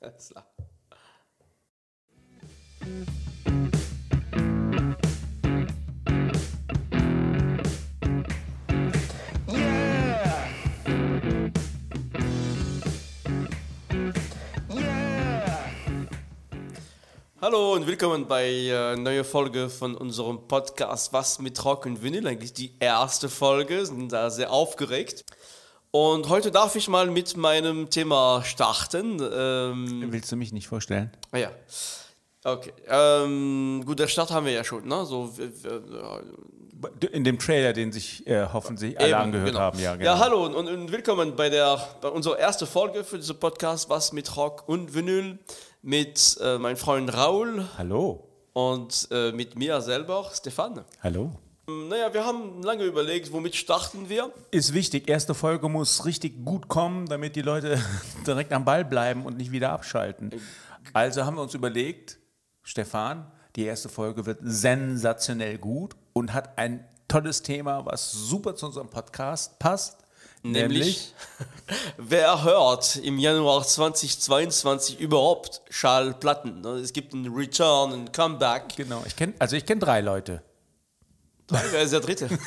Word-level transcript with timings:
Klar. 0.00 0.46
Hallo 17.42 17.74
und 17.74 17.86
willkommen 17.86 18.26
bei 18.26 18.48
äh, 18.48 18.96
neuer 18.96 19.22
Folge 19.24 19.68
von 19.68 19.94
unserem 19.94 20.48
Podcast 20.48 21.12
Was 21.12 21.40
mit 21.40 21.62
Rock 21.62 21.84
und 21.84 22.02
Vinyl. 22.02 22.26
Eigentlich 22.26 22.54
die 22.54 22.74
erste 22.80 23.28
Folge, 23.28 23.84
sind 23.84 24.10
da 24.10 24.30
sehr 24.30 24.50
aufgeregt. 24.50 25.26
Und 25.92 26.28
heute 26.28 26.52
darf 26.52 26.76
ich 26.76 26.88
mal 26.88 27.10
mit 27.10 27.36
meinem 27.36 27.90
Thema 27.90 28.42
starten. 28.44 29.20
Ähm, 29.20 30.12
Willst 30.12 30.30
du 30.30 30.36
mich 30.36 30.52
nicht 30.52 30.68
vorstellen? 30.68 31.10
ah 31.32 31.38
ja. 31.38 31.50
Okay. 32.44 32.72
Ähm, 32.88 33.82
gut, 33.84 33.98
der 33.98 34.06
Start 34.06 34.30
haben 34.30 34.46
wir 34.46 34.52
ja 34.52 34.62
schon, 34.64 34.86
ne? 34.86 35.04
So, 35.04 35.30
In 37.10 37.24
dem 37.24 37.38
Trailer, 37.38 37.72
den 37.72 37.90
sich 37.92 38.26
äh, 38.26 38.46
hoffentlich 38.52 38.98
alle 38.98 39.08
Eben, 39.10 39.18
angehört 39.18 39.48
genau. 39.48 39.60
haben. 39.60 39.78
Ja, 39.80 39.96
genau. 39.96 40.04
ja, 40.12 40.18
hallo 40.18 40.46
und, 40.46 40.54
und 40.68 40.92
willkommen 40.92 41.34
bei, 41.36 41.50
der, 41.50 41.78
bei 42.00 42.08
unserer 42.08 42.38
ersten 42.38 42.66
Folge 42.66 43.02
für 43.04 43.18
diesen 43.18 43.38
Podcast 43.38 43.90
Was 43.90 44.12
mit 44.12 44.36
Rock 44.36 44.68
und 44.68 44.94
Vinyl 44.94 45.38
mit 45.82 46.38
äh, 46.40 46.56
meinem 46.56 46.76
Freund 46.76 47.12
Raul 47.12 47.66
Hallo. 47.76 48.28
und 48.52 49.08
äh, 49.10 49.32
mit 49.32 49.58
mir 49.58 49.80
selber, 49.82 50.30
Stefan. 50.32 50.84
Hallo. 51.02 51.32
Naja, 51.88 52.12
wir 52.12 52.24
haben 52.24 52.62
lange 52.62 52.84
überlegt, 52.84 53.32
womit 53.32 53.56
starten 53.56 54.08
wir. 54.08 54.32
Ist 54.50 54.74
wichtig, 54.74 55.08
erste 55.08 55.34
Folge 55.34 55.68
muss 55.68 56.04
richtig 56.04 56.44
gut 56.44 56.68
kommen, 56.68 57.06
damit 57.06 57.36
die 57.36 57.42
Leute 57.42 57.80
direkt 58.26 58.52
am 58.52 58.64
Ball 58.64 58.84
bleiben 58.84 59.24
und 59.24 59.36
nicht 59.36 59.52
wieder 59.52 59.70
abschalten. 59.70 60.30
Also 60.92 61.24
haben 61.24 61.36
wir 61.36 61.42
uns 61.42 61.54
überlegt, 61.54 62.18
Stefan, 62.62 63.30
die 63.56 63.64
erste 63.64 63.88
Folge 63.88 64.26
wird 64.26 64.38
sensationell 64.42 65.58
gut 65.58 65.94
und 66.12 66.32
hat 66.32 66.58
ein 66.58 66.84
tolles 67.08 67.42
Thema, 67.42 67.84
was 67.86 68.12
super 68.12 68.54
zu 68.54 68.66
unserem 68.66 68.88
Podcast 68.88 69.58
passt. 69.58 69.98
Nämlich, 70.42 71.12
wer 71.98 72.44
hört 72.44 72.96
im 72.96 73.18
Januar 73.18 73.62
2022 73.62 74.98
überhaupt 74.98 75.60
Schallplatten? 75.68 76.64
Es 76.64 76.92
gibt 76.92 77.12
einen 77.12 77.34
Return, 77.34 77.92
ein 77.92 78.12
Comeback. 78.12 78.76
Genau, 78.76 79.02
ich 79.06 79.16
kenne 79.16 79.34
also 79.38 79.56
ich 79.56 79.66
kenne 79.66 79.80
drei 79.80 80.00
Leute. 80.00 80.42
Wer 81.50 81.82
ist 81.82 81.92
der 81.92 82.00
Dritte? 82.00 82.28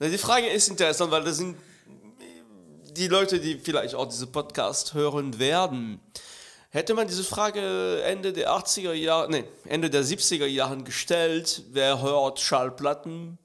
Die 0.00 0.18
Frage 0.18 0.46
ist 0.46 0.68
interessant, 0.68 1.10
weil 1.10 1.24
das 1.24 1.38
sind 1.38 1.56
die 2.96 3.08
Leute, 3.08 3.40
die 3.40 3.58
vielleicht 3.58 3.96
auch 3.96 4.06
diesen 4.06 4.30
Podcast 4.30 4.94
hören 4.94 5.40
werden. 5.40 6.00
Hätte 6.70 6.94
man 6.94 7.08
diese 7.08 7.24
Frage 7.24 8.02
Ende 8.02 8.32
der 8.32 8.50
80er 8.50 8.92
Jahre, 8.92 9.30
nee, 9.30 9.44
Ende 9.64 9.90
der 9.90 10.04
70er 10.04 10.46
Jahren 10.46 10.84
gestellt, 10.84 11.64
wer 11.72 12.00
hört 12.00 12.38
Schallplatten? 12.40 13.38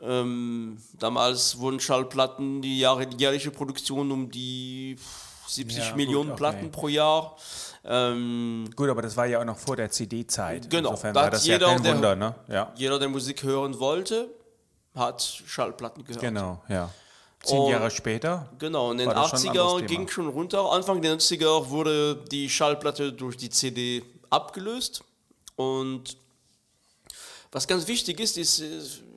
Ähm, 0.00 0.78
damals 0.98 1.58
wurden 1.58 1.78
Schallplatten 1.78 2.62
die 2.62 2.78
jährliche 2.80 3.50
Produktion 3.50 4.10
um 4.10 4.30
die 4.30 4.96
70 5.52 5.78
Ja, 5.78 5.88
gut, 5.90 5.96
Millionen 5.96 6.30
okay. 6.30 6.38
Platten 6.38 6.70
pro 6.70 6.88
Jahr. 6.88 7.36
Ähm, 7.84 8.70
Gut, 8.76 8.88
aber 8.88 9.02
das 9.02 9.16
war 9.16 9.26
ja 9.26 9.40
auch 9.40 9.44
noch 9.44 9.58
vor 9.58 9.76
der 9.76 9.90
CD-Zeit. 9.90 10.70
Genau, 10.70 10.90
Insofern 10.90 11.14
war 11.14 11.30
das 11.30 11.44
jeder, 11.44 11.66
ja 11.68 11.74
kein 11.74 11.82
der- 11.82 11.94
Wunder, 11.94 12.16
ne? 12.16 12.34
Ja. 12.48 12.72
jeder, 12.76 12.98
der 12.98 13.08
Musik 13.08 13.42
hören 13.42 13.78
wollte, 13.80 14.28
hat 14.94 15.22
Schallplatten 15.46 16.04
gehört. 16.04 16.20
Genau, 16.22 16.62
ja. 16.68 16.90
Zehn 17.42 17.66
Jahre 17.66 17.90
später. 17.90 18.48
Genau, 18.60 18.92
in 18.92 18.98
den 18.98 19.08
War 19.08 19.14
das 19.14 19.30
schon 19.30 19.38
ein 19.40 19.44
80er 19.56 19.60
anderes 19.62 19.76
Thema. 19.78 19.88
ging 19.88 20.08
schon 20.08 20.28
runter. 20.28 20.70
Anfang 20.70 21.02
der 21.02 21.18
90er 21.18 21.70
wurde 21.70 22.14
die 22.30 22.48
Schallplatte 22.48 23.12
durch 23.12 23.36
die 23.36 23.50
CD 23.50 24.04
abgelöst. 24.30 25.02
Und 25.56 26.16
was 27.50 27.66
ganz 27.66 27.88
wichtig 27.88 28.20
ist, 28.20 28.38
ist, 28.38 28.62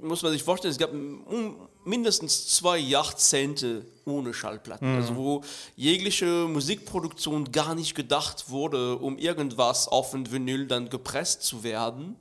muss 0.01 0.23
man 0.23 0.31
sich 0.31 0.43
vorstellen, 0.43 0.71
es 0.71 0.79
gab 0.79 0.91
um, 0.91 1.67
mindestens 1.85 2.47
zwei 2.47 2.77
Jahrzehnte 2.77 3.85
ohne 4.05 4.33
Schallplatten. 4.33 4.93
Mhm. 4.93 5.01
Also 5.01 5.15
wo 5.15 5.43
jegliche 5.75 6.25
Musikproduktion 6.25 7.51
gar 7.51 7.75
nicht 7.75 7.95
gedacht 7.95 8.49
wurde, 8.49 8.97
um 8.97 9.17
irgendwas 9.17 9.87
auf 9.87 10.13
ein 10.13 10.31
Vinyl 10.31 10.67
dann 10.67 10.89
gepresst 10.89 11.43
zu 11.43 11.63
werden. 11.63 12.15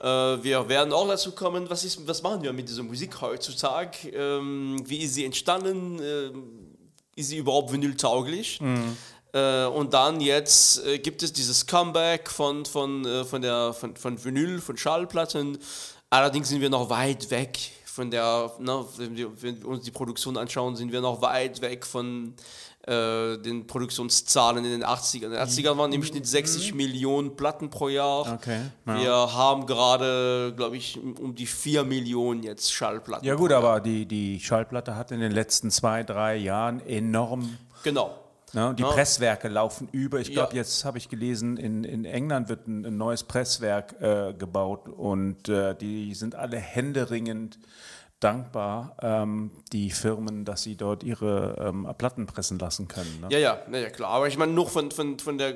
Äh, 0.00 0.04
wir 0.04 0.68
werden 0.68 0.92
auch 0.92 1.08
dazu 1.08 1.32
kommen, 1.32 1.68
was, 1.68 1.84
ist, 1.84 2.06
was 2.06 2.22
machen 2.22 2.42
wir 2.42 2.52
mit 2.52 2.68
dieser 2.68 2.82
Musik 2.82 3.20
heutzutage? 3.20 4.08
Ähm, 4.10 4.82
wie 4.86 4.98
ist 4.98 5.14
sie 5.14 5.24
entstanden? 5.24 6.00
Ähm, 6.02 6.42
ist 7.16 7.28
sie 7.28 7.38
überhaupt 7.38 7.72
vinyltauglich? 7.72 8.60
Äh, 9.32 9.66
und 9.66 9.94
dann 9.94 10.20
jetzt 10.20 10.84
äh, 10.84 10.98
gibt 10.98 11.22
es 11.22 11.32
dieses 11.32 11.66
Comeback 11.66 12.30
von, 12.30 12.64
von, 12.64 13.04
äh, 13.04 13.24
von, 13.24 13.42
der, 13.42 13.72
von, 13.72 13.96
von 13.96 14.24
Vinyl, 14.24 14.60
von 14.60 14.76
Schallplatten. 14.76 15.58
Allerdings 16.08 16.48
sind 16.48 16.60
wir 16.60 16.70
noch 16.70 16.90
weit 16.90 17.30
weg 17.30 17.58
von 17.90 18.10
der, 18.10 18.52
ne, 18.58 18.84
wenn, 18.96 19.16
wir, 19.16 19.42
wenn 19.42 19.60
wir 19.60 19.68
uns 19.68 19.84
die 19.84 19.90
Produktion 19.90 20.36
anschauen, 20.36 20.76
sind 20.76 20.92
wir 20.92 21.00
noch 21.00 21.20
weit 21.22 21.60
weg 21.60 21.84
von 21.84 22.34
äh, 22.86 23.36
den 23.38 23.66
Produktionszahlen 23.66 24.64
in 24.64 24.70
den 24.70 24.84
80ern. 24.84 25.24
In 25.24 25.30
den 25.32 25.40
80ern 25.40 25.76
waren 25.76 25.92
im 25.92 26.02
Schnitt 26.02 26.26
60 26.26 26.74
Millionen 26.74 27.36
Platten 27.36 27.68
pro 27.68 27.88
Jahr. 27.88 28.32
Okay, 28.32 28.60
ja. 28.86 29.00
Wir 29.00 29.12
haben 29.12 29.66
gerade, 29.66 30.54
glaube 30.56 30.76
ich, 30.76 30.98
um 30.98 31.34
die 31.34 31.46
4 31.46 31.84
Millionen 31.84 32.42
jetzt 32.42 32.72
Schallplatten. 32.72 33.26
Ja 33.26 33.34
gut, 33.34 33.52
aber 33.52 33.80
die, 33.80 34.06
die 34.06 34.40
Schallplatte 34.40 34.96
hat 34.96 35.10
in 35.10 35.20
den 35.20 35.32
letzten 35.32 35.70
zwei, 35.70 36.04
drei 36.04 36.36
Jahren 36.36 36.80
enorm, 36.86 37.58
Genau. 37.82 38.14
Ne, 38.52 38.74
die 38.76 38.82
Ja. 38.82 38.90
Presswerke 38.90 39.48
laufen 39.48 39.88
über. 39.92 40.20
Ich 40.20 40.28
Ja. 40.28 40.34
glaube, 40.34 40.56
jetzt 40.56 40.84
habe 40.84 40.98
ich 40.98 41.08
gelesen, 41.08 41.56
in, 41.56 41.84
in 41.84 42.04
England 42.04 42.48
wird 42.48 42.66
ein, 42.66 42.84
ein 42.84 42.96
neues 42.96 43.24
Presswerk 43.24 44.00
äh, 44.00 44.32
gebaut 44.34 44.88
und 44.88 45.48
äh, 45.48 45.74
die 45.74 46.14
sind 46.14 46.34
alle 46.34 46.56
händeringend 46.58 47.58
dankbar, 48.20 48.96
ähm, 49.00 49.50
die 49.72 49.90
Firmen, 49.90 50.44
dass 50.44 50.62
sie 50.62 50.76
dort 50.76 51.02
ihre 51.02 51.56
ähm, 51.58 51.88
Platten 51.96 52.26
pressen 52.26 52.58
lassen 52.58 52.86
können. 52.86 53.20
Ne? 53.22 53.28
Ja, 53.30 53.38
ja, 53.38 53.58
ja, 53.72 53.88
klar. 53.90 54.10
Aber 54.10 54.28
ich 54.28 54.36
meine, 54.36 54.52
nur 54.52 54.68
von, 54.68 54.90
von, 54.90 55.18
von 55.18 55.38
der 55.38 55.54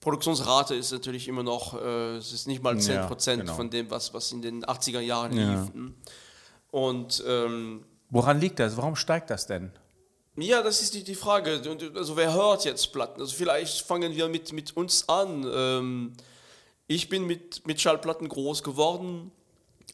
Produktionsrate 0.00 0.74
ist 0.74 0.90
natürlich 0.92 1.28
immer 1.28 1.42
noch, 1.44 1.80
äh, 1.80 2.16
es 2.16 2.32
ist 2.32 2.48
nicht 2.48 2.62
mal 2.62 2.74
10% 2.74 2.90
Ja, 3.30 3.36
genau. 3.36 3.54
von 3.54 3.70
dem, 3.70 3.90
was, 3.90 4.12
was 4.12 4.32
in 4.32 4.42
den 4.42 4.64
80er 4.64 4.98
Jahren 5.00 5.32
Ja. 5.36 5.50
lief. 5.62 5.72
hm. 5.72 5.94
Und 6.72 7.22
ähm, 7.28 7.84
Woran 8.10 8.40
liegt 8.40 8.58
das? 8.58 8.76
Warum 8.76 8.96
steigt 8.96 9.30
das 9.30 9.46
denn? 9.46 9.70
Ja, 10.42 10.62
das 10.62 10.82
ist 10.82 10.94
die, 10.94 11.04
die 11.04 11.14
Frage. 11.14 11.60
Also 11.94 12.16
wer 12.16 12.32
hört 12.32 12.64
jetzt 12.64 12.92
Platten? 12.92 13.20
Also 13.20 13.34
vielleicht 13.34 13.80
fangen 13.80 14.14
wir 14.14 14.28
mit, 14.28 14.52
mit 14.52 14.76
uns 14.76 15.08
an. 15.08 15.46
Ähm, 15.52 16.12
ich 16.86 17.08
bin 17.08 17.26
mit, 17.26 17.66
mit 17.66 17.80
Schallplatten 17.80 18.28
groß 18.28 18.62
geworden, 18.62 19.30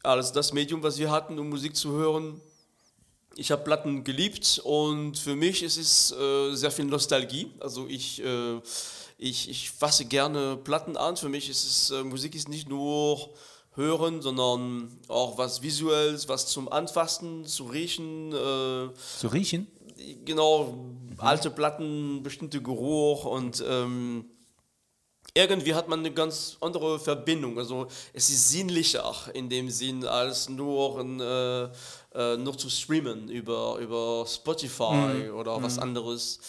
als 0.03 0.31
das 0.31 0.53
Medium, 0.53 0.83
was 0.83 0.97
wir 0.97 1.11
hatten, 1.11 1.37
um 1.39 1.49
Musik 1.49 1.75
zu 1.75 1.91
hören. 1.91 2.41
Ich 3.35 3.51
habe 3.51 3.63
Platten 3.63 4.03
geliebt 4.03 4.59
und 4.63 5.17
für 5.17 5.35
mich 5.35 5.61
ist 5.61 5.77
es 5.77 6.11
äh, 6.11 6.55
sehr 6.55 6.71
viel 6.71 6.85
Nostalgie. 6.85 7.51
Also 7.59 7.85
ich, 7.87 8.23
äh, 8.23 8.59
ich, 9.19 9.49
ich 9.49 9.69
fasse 9.69 10.05
gerne 10.05 10.57
Platten 10.57 10.97
an. 10.97 11.17
Für 11.17 11.29
mich 11.29 11.49
ist 11.49 11.63
es, 11.63 11.91
äh, 11.91 12.03
Musik 12.03 12.33
ist 12.33 12.49
nicht 12.49 12.67
nur 12.67 13.29
hören, 13.75 14.23
sondern 14.23 14.91
auch 15.07 15.37
was 15.37 15.61
Visuelles, 15.61 16.27
was 16.27 16.47
zum 16.47 16.67
Anfassen, 16.67 17.45
zu 17.45 17.65
riechen. 17.65 18.31
Äh, 18.31 18.89
Zu 19.19 19.27
riechen? 19.31 19.67
Genau, 20.25 20.75
alte 21.17 21.49
Platten, 21.49 22.23
bestimmte 22.23 22.61
Geruch 22.61 23.25
und 23.25 23.63
ähm, 23.67 24.25
irgendwie 25.33 25.75
hat 25.75 25.87
man 25.87 25.99
eine 25.99 26.11
ganz 26.11 26.57
andere 26.61 26.99
Verbindung. 26.99 27.57
Also 27.57 27.87
es 28.13 28.29
ist 28.29 28.49
sinnlicher 28.49 29.13
in 29.33 29.49
dem 29.49 29.69
Sinn, 29.69 30.05
als 30.05 30.49
nur, 30.49 30.99
ein, 30.99 31.19
äh, 31.19 31.63
äh, 32.15 32.37
nur 32.37 32.57
zu 32.57 32.69
streamen 32.69 33.29
über, 33.29 33.77
über 33.77 34.25
Spotify 34.27 35.29
oder 35.29 35.61
was 35.61 35.77
anderes. 35.77 36.39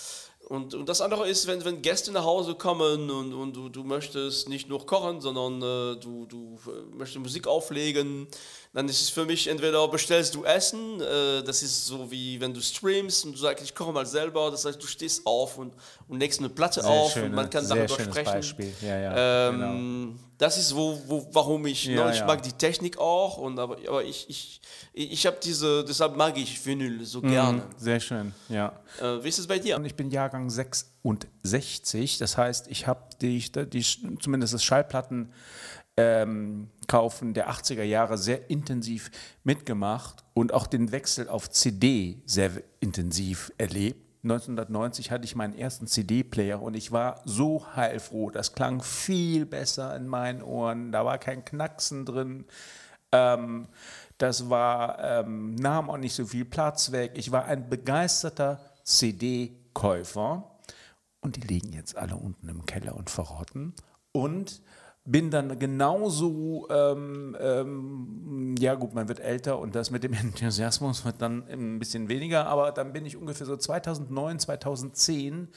Und, 0.48 0.72
und 0.72 0.88
das 0.88 1.02
andere 1.02 1.28
ist, 1.28 1.46
wenn, 1.46 1.62
wenn 1.66 1.82
Gäste 1.82 2.10
nach 2.10 2.24
Hause 2.24 2.54
kommen 2.54 3.10
und, 3.10 3.34
und 3.34 3.54
du, 3.54 3.68
du 3.68 3.84
möchtest 3.84 4.48
nicht 4.48 4.66
nur 4.66 4.86
kochen, 4.86 5.20
sondern 5.20 5.56
äh, 5.60 6.00
du, 6.00 6.24
du 6.24 6.58
äh, 6.66 6.96
möchtest 6.96 7.20
Musik 7.20 7.46
auflegen, 7.46 8.26
dann 8.72 8.88
ist 8.88 9.00
es 9.00 9.08
für 9.08 9.24
mich 9.24 9.48
entweder 9.48 9.88
bestellst 9.88 10.34
du 10.34 10.44
Essen, 10.44 11.00
äh, 11.00 11.42
das 11.42 11.62
ist 11.62 11.86
so 11.86 12.10
wie 12.10 12.40
wenn 12.40 12.52
du 12.52 12.60
streamst 12.60 13.24
und 13.24 13.32
du 13.32 13.38
sagst, 13.38 13.64
ich 13.64 13.74
koche 13.74 13.92
mal 13.92 14.06
selber, 14.06 14.50
das 14.50 14.64
heißt, 14.64 14.82
du 14.82 14.86
stehst 14.86 15.26
auf 15.26 15.58
und, 15.58 15.72
und 16.06 16.20
legst 16.20 16.38
eine 16.38 16.48
Platte 16.48 16.82
Sehr 16.82 16.90
auf 16.90 17.12
schöne- 17.12 17.26
und 17.26 17.34
man 17.34 17.48
kann 17.50 17.64
sehr 17.64 17.86
darüber 17.86 18.02
sprechen. 18.04 18.32
Beispiel. 18.32 18.72
Ja, 18.82 18.98
ja, 18.98 19.48
ähm, 19.48 20.18
Das 20.36 20.56
ist 20.58 20.74
wo, 20.76 21.00
wo, 21.06 21.28
warum 21.32 21.66
ich, 21.66 21.86
Ja, 21.86 22.04
ne, 22.06 22.12
ich 22.12 22.18
ja. 22.20 22.26
mag 22.26 22.42
die 22.42 22.52
Technik 22.52 22.98
auch, 22.98 23.38
und 23.38 23.58
aber, 23.58 23.78
aber 23.88 24.04
ich, 24.04 24.26
ich, 24.28 24.60
ich 24.92 25.26
habe 25.26 25.38
diese, 25.42 25.84
deshalb 25.84 26.16
mag 26.16 26.36
ich 26.36 26.64
Vinyl 26.64 27.04
so 27.04 27.20
gerne. 27.20 27.62
Sehr 27.76 27.98
schön, 28.00 28.32
ja. 28.48 28.78
Äh, 29.00 29.24
wie 29.24 29.28
ist 29.28 29.38
es 29.38 29.46
bei 29.46 29.58
dir? 29.58 29.80
Ich 29.84 29.94
bin 29.94 30.10
Jahrgang 30.10 30.50
66, 30.50 32.18
das 32.18 32.36
heißt, 32.36 32.68
ich 32.68 32.86
habe 32.86 33.00
die, 33.20 33.50
die, 33.50 33.84
zumindest 34.20 34.54
das 34.54 34.62
Schallplatten 34.62 35.32
ähm, 35.98 36.70
Kaufen 36.86 37.34
der 37.34 37.50
80er 37.50 37.82
Jahre 37.82 38.16
sehr 38.18 38.48
intensiv 38.50 39.10
mitgemacht 39.42 40.24
und 40.32 40.54
auch 40.54 40.68
den 40.68 40.92
Wechsel 40.92 41.28
auf 41.28 41.50
CD 41.50 42.22
sehr 42.24 42.52
intensiv 42.78 43.52
erlebt. 43.58 44.06
1990 44.22 45.10
hatte 45.10 45.24
ich 45.24 45.34
meinen 45.34 45.58
ersten 45.58 45.88
CD-Player 45.88 46.62
und 46.62 46.74
ich 46.74 46.92
war 46.92 47.20
so 47.24 47.66
heilfroh. 47.74 48.30
Das 48.30 48.52
klang 48.52 48.80
viel 48.80 49.44
besser 49.44 49.96
in 49.96 50.06
meinen 50.06 50.40
Ohren. 50.40 50.92
Da 50.92 51.04
war 51.04 51.18
kein 51.18 51.44
Knacksen 51.44 52.04
drin. 52.04 52.44
Ähm, 53.10 53.66
das 54.18 54.48
war, 54.48 55.02
ähm, 55.02 55.56
nahm 55.56 55.90
auch 55.90 55.96
nicht 55.96 56.14
so 56.14 56.26
viel 56.26 56.44
Platz 56.44 56.92
weg. 56.92 57.12
Ich 57.16 57.32
war 57.32 57.46
ein 57.46 57.68
begeisterter 57.68 58.60
CD-Käufer 58.84 60.44
und 61.20 61.36
die 61.36 61.40
liegen 61.40 61.72
jetzt 61.72 61.96
alle 61.96 62.16
unten 62.16 62.48
im 62.48 62.66
Keller 62.66 62.94
und 62.94 63.10
verrotten. 63.10 63.74
Und 64.12 64.62
bin 65.10 65.30
dann 65.30 65.58
genauso, 65.58 66.68
ähm, 66.70 67.34
ähm, 67.40 68.54
ja 68.58 68.74
gut, 68.74 68.94
man 68.94 69.08
wird 69.08 69.20
älter 69.20 69.58
und 69.58 69.74
das 69.74 69.90
mit 69.90 70.04
dem 70.04 70.12
Enthusiasmus 70.14 71.04
wird 71.04 71.22
dann 71.22 71.48
ein 71.48 71.78
bisschen 71.78 72.08
weniger, 72.08 72.46
aber 72.46 72.72
dann 72.72 72.92
bin 72.92 73.06
ich 73.06 73.16
ungefähr 73.16 73.46
so 73.46 73.56
2009, 73.56 74.38
2010 74.38 75.48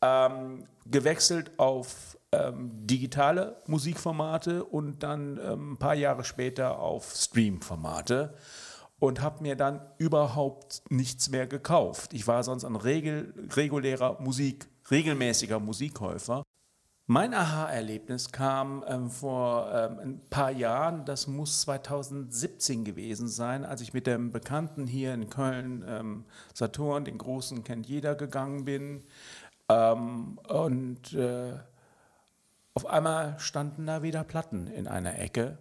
ähm, 0.00 0.64
gewechselt 0.86 1.50
auf 1.58 2.18
ähm, 2.32 2.70
digitale 2.86 3.56
Musikformate 3.66 4.64
und 4.64 5.02
dann 5.02 5.38
ähm, 5.42 5.72
ein 5.72 5.76
paar 5.76 5.94
Jahre 5.94 6.24
später 6.24 6.78
auf 6.78 7.12
Streamformate 7.14 8.34
und 8.98 9.20
habe 9.20 9.42
mir 9.42 9.54
dann 9.54 9.82
überhaupt 9.98 10.82
nichts 10.88 11.28
mehr 11.28 11.46
gekauft. 11.46 12.14
Ich 12.14 12.26
war 12.26 12.42
sonst 12.42 12.64
ein 12.64 12.76
regel, 12.76 13.34
regulärer 13.54 14.18
Musik, 14.20 14.66
regelmäßiger 14.90 15.60
Musikkäufer 15.60 16.42
mein 17.10 17.32
Aha-Erlebnis 17.32 18.32
kam 18.32 18.84
ähm, 18.86 19.10
vor 19.10 19.72
ähm, 19.72 19.98
ein 19.98 20.20
paar 20.28 20.50
Jahren, 20.50 21.06
das 21.06 21.26
muss 21.26 21.62
2017 21.62 22.84
gewesen 22.84 23.28
sein, 23.28 23.64
als 23.64 23.80
ich 23.80 23.94
mit 23.94 24.06
dem 24.06 24.30
Bekannten 24.30 24.86
hier 24.86 25.14
in 25.14 25.30
Köln, 25.30 25.82
ähm, 25.88 26.26
Saturn, 26.52 27.06
den 27.06 27.16
Großen 27.16 27.64
kennt 27.64 27.86
jeder, 27.86 28.14
gegangen 28.14 28.66
bin. 28.66 29.04
Ähm, 29.70 30.38
und 30.48 31.14
äh, 31.14 31.54
auf 32.74 32.84
einmal 32.84 33.38
standen 33.38 33.86
da 33.86 34.02
wieder 34.02 34.22
Platten 34.22 34.66
in 34.66 34.86
einer 34.86 35.18
Ecke. 35.18 35.56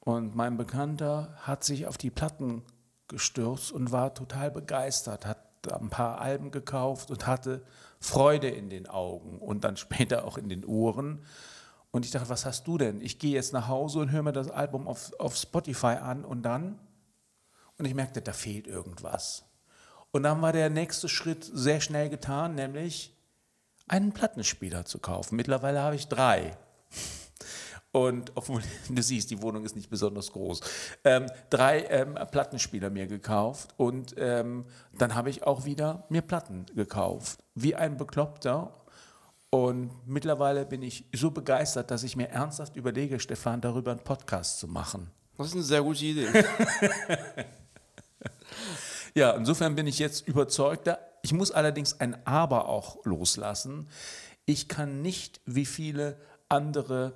Und 0.00 0.34
mein 0.34 0.56
Bekannter 0.56 1.36
hat 1.42 1.64
sich 1.64 1.86
auf 1.86 1.98
die 1.98 2.10
Platten 2.10 2.62
gestürzt 3.08 3.72
und 3.72 3.92
war 3.92 4.14
total 4.14 4.50
begeistert, 4.50 5.26
hat 5.26 5.47
ein 5.66 5.90
paar 5.90 6.20
Alben 6.20 6.50
gekauft 6.50 7.10
und 7.10 7.26
hatte 7.26 7.62
Freude 8.00 8.48
in 8.48 8.70
den 8.70 8.86
Augen 8.86 9.38
und 9.38 9.64
dann 9.64 9.76
später 9.76 10.24
auch 10.24 10.38
in 10.38 10.48
den 10.48 10.64
Ohren. 10.64 11.24
Und 11.90 12.04
ich 12.04 12.10
dachte, 12.10 12.28
was 12.28 12.44
hast 12.44 12.66
du 12.66 12.78
denn? 12.78 13.00
Ich 13.00 13.18
gehe 13.18 13.32
jetzt 13.32 13.52
nach 13.52 13.68
Hause 13.68 14.00
und 14.00 14.12
höre 14.12 14.22
mir 14.22 14.32
das 14.32 14.50
Album 14.50 14.86
auf, 14.86 15.12
auf 15.18 15.36
Spotify 15.36 15.96
an 15.96 16.24
und 16.24 16.42
dann? 16.42 16.78
Und 17.78 17.84
ich 17.84 17.94
merkte, 17.94 18.20
da 18.20 18.32
fehlt 18.32 18.66
irgendwas. 18.66 19.44
Und 20.10 20.22
dann 20.22 20.42
war 20.42 20.52
der 20.52 20.70
nächste 20.70 21.08
Schritt 21.08 21.48
sehr 21.52 21.80
schnell 21.80 22.08
getan, 22.08 22.54
nämlich 22.54 23.14
einen 23.86 24.12
Plattenspieler 24.12 24.84
zu 24.84 24.98
kaufen. 24.98 25.36
Mittlerweile 25.36 25.80
habe 25.80 25.96
ich 25.96 26.08
drei. 26.08 26.56
Und 27.92 28.32
obwohl 28.34 28.62
du 28.88 29.02
siehst, 29.02 29.30
die 29.30 29.42
Wohnung 29.42 29.64
ist 29.64 29.76
nicht 29.76 29.90
besonders 29.90 30.32
groß. 30.32 30.60
Ähm, 31.04 31.26
drei 31.50 31.84
ähm, 31.84 32.14
Plattenspieler 32.30 32.90
mir 32.90 33.06
gekauft 33.06 33.70
und 33.76 34.14
ähm, 34.18 34.66
dann 34.96 35.14
habe 35.14 35.30
ich 35.30 35.44
auch 35.44 35.64
wieder 35.64 36.04
mir 36.08 36.22
Platten 36.22 36.66
gekauft. 36.74 37.40
Wie 37.54 37.74
ein 37.74 37.96
Bekloppter. 37.96 38.74
Und 39.50 39.90
mittlerweile 40.06 40.66
bin 40.66 40.82
ich 40.82 41.06
so 41.14 41.30
begeistert, 41.30 41.90
dass 41.90 42.02
ich 42.02 42.16
mir 42.16 42.28
ernsthaft 42.28 42.76
überlege, 42.76 43.18
Stefan, 43.18 43.62
darüber 43.62 43.92
einen 43.92 44.04
Podcast 44.04 44.58
zu 44.58 44.68
machen. 44.68 45.10
Das 45.38 45.46
ist 45.46 45.54
eine 45.54 45.62
sehr 45.62 45.82
gute 45.82 46.04
Idee. 46.04 46.28
ja, 49.14 49.30
insofern 49.30 49.74
bin 49.74 49.86
ich 49.86 49.98
jetzt 49.98 50.28
überzeugter. 50.28 50.98
Ich 51.22 51.32
muss 51.32 51.50
allerdings 51.50 51.98
ein 51.98 52.26
Aber 52.26 52.68
auch 52.68 53.02
loslassen. 53.06 53.88
Ich 54.44 54.68
kann 54.68 55.00
nicht 55.00 55.40
wie 55.46 55.64
viele 55.64 56.20
andere 56.50 57.14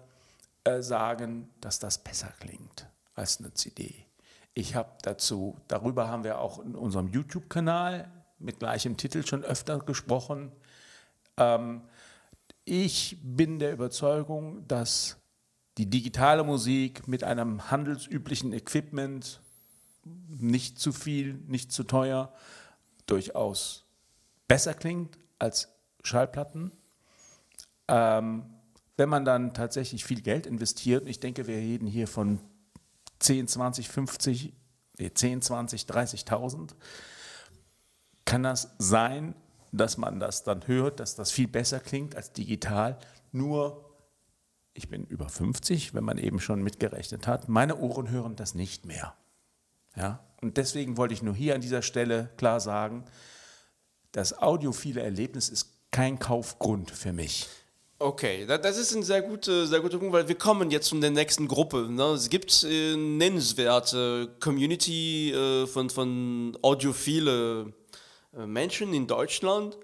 äh, 0.65 0.83
sagen, 0.83 1.51
dass 1.61 1.79
das 1.79 1.99
besser 1.99 2.33
klingt 2.41 2.87
als 3.15 3.41
eine 3.41 3.53
CD. 3.55 4.07
Ich 4.55 4.75
habe 4.75 4.91
dazu, 5.03 5.57
darüber 5.69 6.09
haben 6.09 6.25
wir 6.25 6.39
auch 6.39 6.59
in 6.59 6.75
unserem 6.75 7.09
YouTube-Kanal 7.09 8.11
mit 8.39 8.59
gleichem 8.59 8.97
Titel 8.97 9.25
schon 9.27 9.45
öfter 9.45 9.79
gesprochen. 9.79 10.53
Ähm, 11.37 11.83
ich 12.65 13.19
bin 13.23 13.59
der 13.59 13.73
Überzeugung, 13.73 14.67
dass 14.69 15.17
die 15.79 15.89
digitale 15.89 16.45
Musik 16.45 17.09
mit 17.09 17.25
einem 17.25 17.71
handelsüblichen 17.71 18.53
Equipment, 18.53 19.41
nicht 20.05 20.79
zu 20.79 20.93
viel, 20.93 21.35
nicht 21.47 21.73
zu 21.73 21.85
teuer, 21.85 22.33
durchaus 23.07 23.85
besser 24.49 24.75
klingt 24.75 25.19
als 25.39 25.69
Schallplatten. 26.03 26.73
Ähm, 27.89 28.45
wenn 28.97 29.09
man 29.09 29.25
dann 29.25 29.55
tatsächlich 29.55 30.05
viel 30.05 30.21
Geld 30.21 30.47
investiert, 30.47 31.09
ich 31.09 31.21
denke, 31.21 31.47
wir 31.47 31.57
reden 31.57 31.87
hier 31.87 32.07
von 32.07 32.41
10, 33.21 33.49
20, 33.49 33.89
50, 33.89 34.53
10, 35.15 35.43
20, 35.43 35.83
30.000, 35.83 36.71
kann 38.25 38.43
das 38.43 38.75
sein, 38.79 39.35
dass 39.73 39.97
man 39.97 40.21
das 40.21 40.45
dann 40.45 40.67
hört, 40.67 41.01
dass 41.01 41.15
das 41.15 41.33
viel 41.33 41.49
besser 41.49 41.81
klingt 41.81 42.15
als 42.15 42.33
digital. 42.33 42.99
Nur, 43.33 43.97
ich 44.75 44.89
bin 44.89 45.05
über 45.07 45.29
50, 45.29 45.95
wenn 45.95 46.05
man 46.05 46.19
eben 46.19 46.41
schon 46.41 46.63
mitgerechnet 46.63 47.27
hat, 47.27 47.49
meine 47.49 47.79
Ohren 47.79 48.11
hören 48.11 48.37
das 48.37 48.55
nicht 48.55 48.85
mehr. 48.85 49.15
Ja? 49.97 50.21
Und 50.43 50.57
deswegen 50.59 50.97
wollte 50.97 51.15
ich 51.15 51.23
nur 51.23 51.35
hier 51.35 51.55
an 51.55 51.61
dieser 51.61 51.83
Stelle 51.83 52.31
klar 52.37 52.61
sagen, 52.61 53.05
das 54.13 54.39
audiophile 54.39 55.01
Erlebnis 55.01 55.49
ist 55.49 55.91
kein 55.91 56.19
Kaufgrund 56.19 56.91
für 56.91 57.13
mich. 57.13 57.49
Okay, 58.03 58.47
das 58.47 58.79
ist 58.79 58.97
ein 58.97 59.05
sehr 59.05 59.23
guter, 59.23 59.65
sehr 59.65 59.79
guter 59.79 59.97
Punkt, 59.97 60.13
weil 60.13 60.27
wir 60.27 60.35
kommen 60.35 60.73
jetzt 60.73 60.89
zu 60.89 60.99
der 60.99 61.11
nächsten 61.11 61.47
Gruppe. 61.47 61.87
Ne? 61.89 62.03
Es 62.15 62.29
gibt 62.29 62.65
äh, 62.65 62.97
nennenswerte 62.97 64.35
Community 64.41 65.33
äh, 65.33 65.69
von, 65.69 65.89
von 65.89 66.59
audiophile 66.63 67.73
äh, 68.37 68.45
Menschen 68.45 68.93
in 68.93 69.07
Deutschland. 69.07 69.79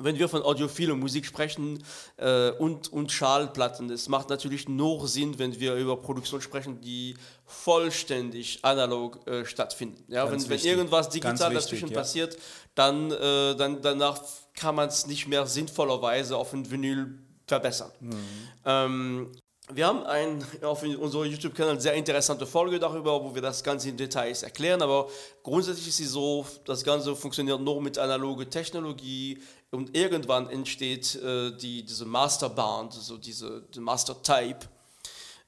Wenn 0.00 0.18
wir 0.18 0.28
von 0.28 0.42
audiophile 0.42 0.96
Musik 0.96 1.26
sprechen 1.26 1.84
äh, 2.16 2.50
und, 2.50 2.92
und 2.92 3.12
Schallplatten, 3.12 3.88
es 3.90 4.08
macht 4.08 4.30
natürlich 4.30 4.68
nur 4.68 5.06
Sinn, 5.06 5.38
wenn 5.38 5.60
wir 5.60 5.76
über 5.76 5.96
Produktion 5.96 6.40
sprechen, 6.40 6.80
die 6.80 7.14
vollständig 7.46 8.64
analog 8.64 9.24
äh, 9.28 9.44
stattfinden. 9.44 10.02
Ja, 10.08 10.28
wenn, 10.28 10.48
wenn 10.48 10.58
irgendwas 10.58 11.08
digital 11.08 11.54
dazwischen 11.54 11.90
ja. 11.90 11.98
passiert, 11.98 12.36
dann, 12.74 13.12
äh, 13.12 13.54
dann 13.54 13.80
danach 13.80 14.20
kann 14.54 14.74
man 14.74 14.88
es 14.88 15.06
nicht 15.06 15.28
mehr 15.28 15.46
sinnvollerweise 15.46 16.36
auf 16.36 16.52
ein 16.52 16.68
Vinyl 16.68 17.20
verbessern. 17.46 17.90
Mhm. 18.00 18.18
Ähm, 18.64 19.32
wir 19.72 19.86
haben 19.86 20.04
ein, 20.04 20.44
auf 20.62 20.82
unserem 20.82 21.30
YouTube-Kanal 21.30 21.80
sehr 21.80 21.94
interessante 21.94 22.46
Folge 22.46 22.78
darüber, 22.78 23.24
wo 23.24 23.34
wir 23.34 23.40
das 23.40 23.64
Ganze 23.64 23.88
in 23.88 23.96
Details 23.96 24.42
erklären, 24.42 24.82
aber 24.82 25.08
grundsätzlich 25.42 25.88
ist 25.88 26.00
es 26.00 26.10
so, 26.10 26.44
das 26.66 26.84
Ganze 26.84 27.16
funktioniert 27.16 27.60
nur 27.60 27.80
mit 27.80 27.96
analoger 27.96 28.48
Technologie 28.48 29.38
und 29.70 29.96
irgendwann 29.96 30.50
entsteht 30.50 31.14
äh, 31.16 31.56
die, 31.56 31.82
diese 31.82 32.04
Masterband, 32.04 32.92
so 32.92 33.16
diese 33.16 33.62
die 33.74 33.80
Master 33.80 34.22
Type 34.22 34.66
äh, 34.66 34.73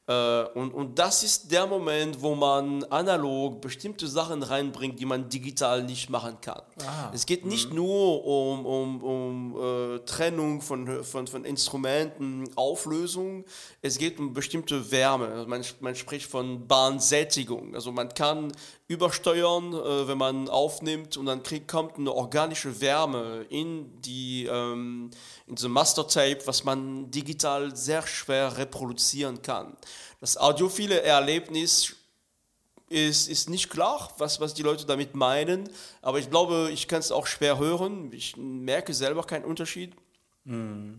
und, 0.09 0.73
und 0.73 0.97
das 0.97 1.25
ist 1.25 1.51
der 1.51 1.67
Moment, 1.67 2.23
wo 2.23 2.37
man 2.37 2.85
analog 2.85 3.61
bestimmte 3.61 4.07
Sachen 4.07 4.45
reinbringt, 4.45 5.01
die 5.01 5.05
man 5.05 5.29
digital 5.29 5.83
nicht 5.83 6.11
machen 6.11 6.37
kann. 6.41 6.63
Ah, 6.87 7.11
es 7.13 7.27
geht 7.27 7.45
nicht 7.45 7.71
mh. 7.71 7.75
nur 7.75 8.25
um, 8.25 8.67
um, 8.67 9.03
um 9.03 9.97
äh, 9.97 9.99
Trennung 10.07 10.61
von, 10.61 11.03
von, 11.03 11.27
von 11.27 11.45
Instrumenten, 11.45 12.49
Auflösung, 12.55 13.45
es 13.83 13.99
geht 13.99 14.21
um 14.21 14.33
bestimmte 14.33 14.93
Wärme. 14.93 15.27
Also 15.27 15.49
man, 15.49 15.65
man 15.81 15.97
spricht 15.97 16.31
von 16.31 16.69
Bahnsättigung. 16.69 17.75
Also 17.75 17.91
man 17.91 18.09
kann 18.11 18.53
übersteuern, 18.89 19.73
äh, 19.73 20.07
wenn 20.07 20.19
man 20.19 20.49
aufnimmt 20.49 21.17
und 21.17 21.27
dann 21.27 21.43
kriegt, 21.43 21.67
kommt 21.67 21.99
eine 21.99 22.13
organische 22.13 22.81
Wärme 22.81 23.45
in 23.49 24.01
die 24.03 24.47
ähm, 24.47 25.11
in 25.47 25.57
so 25.57 25.69
Master-Tape, 25.69 26.41
was 26.47 26.65
man 26.65 27.11
digital 27.11 27.75
sehr 27.75 28.07
schwer 28.07 28.57
reproduzieren 28.57 29.43
kann. 29.43 29.77
Das 30.21 30.37
audiophile 30.37 31.03
Erlebnis 31.03 31.95
ist, 32.89 33.29
ist 33.29 33.51
nicht 33.51 33.71
klar, 33.71 34.13
was, 34.19 34.41
was 34.41 34.55
die 34.55 34.63
Leute 34.63 34.87
damit 34.87 35.15
meinen, 35.15 35.69
aber 36.03 36.19
ich 36.19 36.31
glaube, 36.31 36.71
ich 36.73 36.89
kann 36.89 37.01
es 37.01 37.11
auch 37.11 37.27
schwer 37.27 37.59
hören. 37.59 38.13
Ich 38.13 38.37
merke 38.37 38.95
selber 38.95 39.25
keinen 39.25 39.45
Unterschied. 39.45 39.95
Mm. 40.45 40.95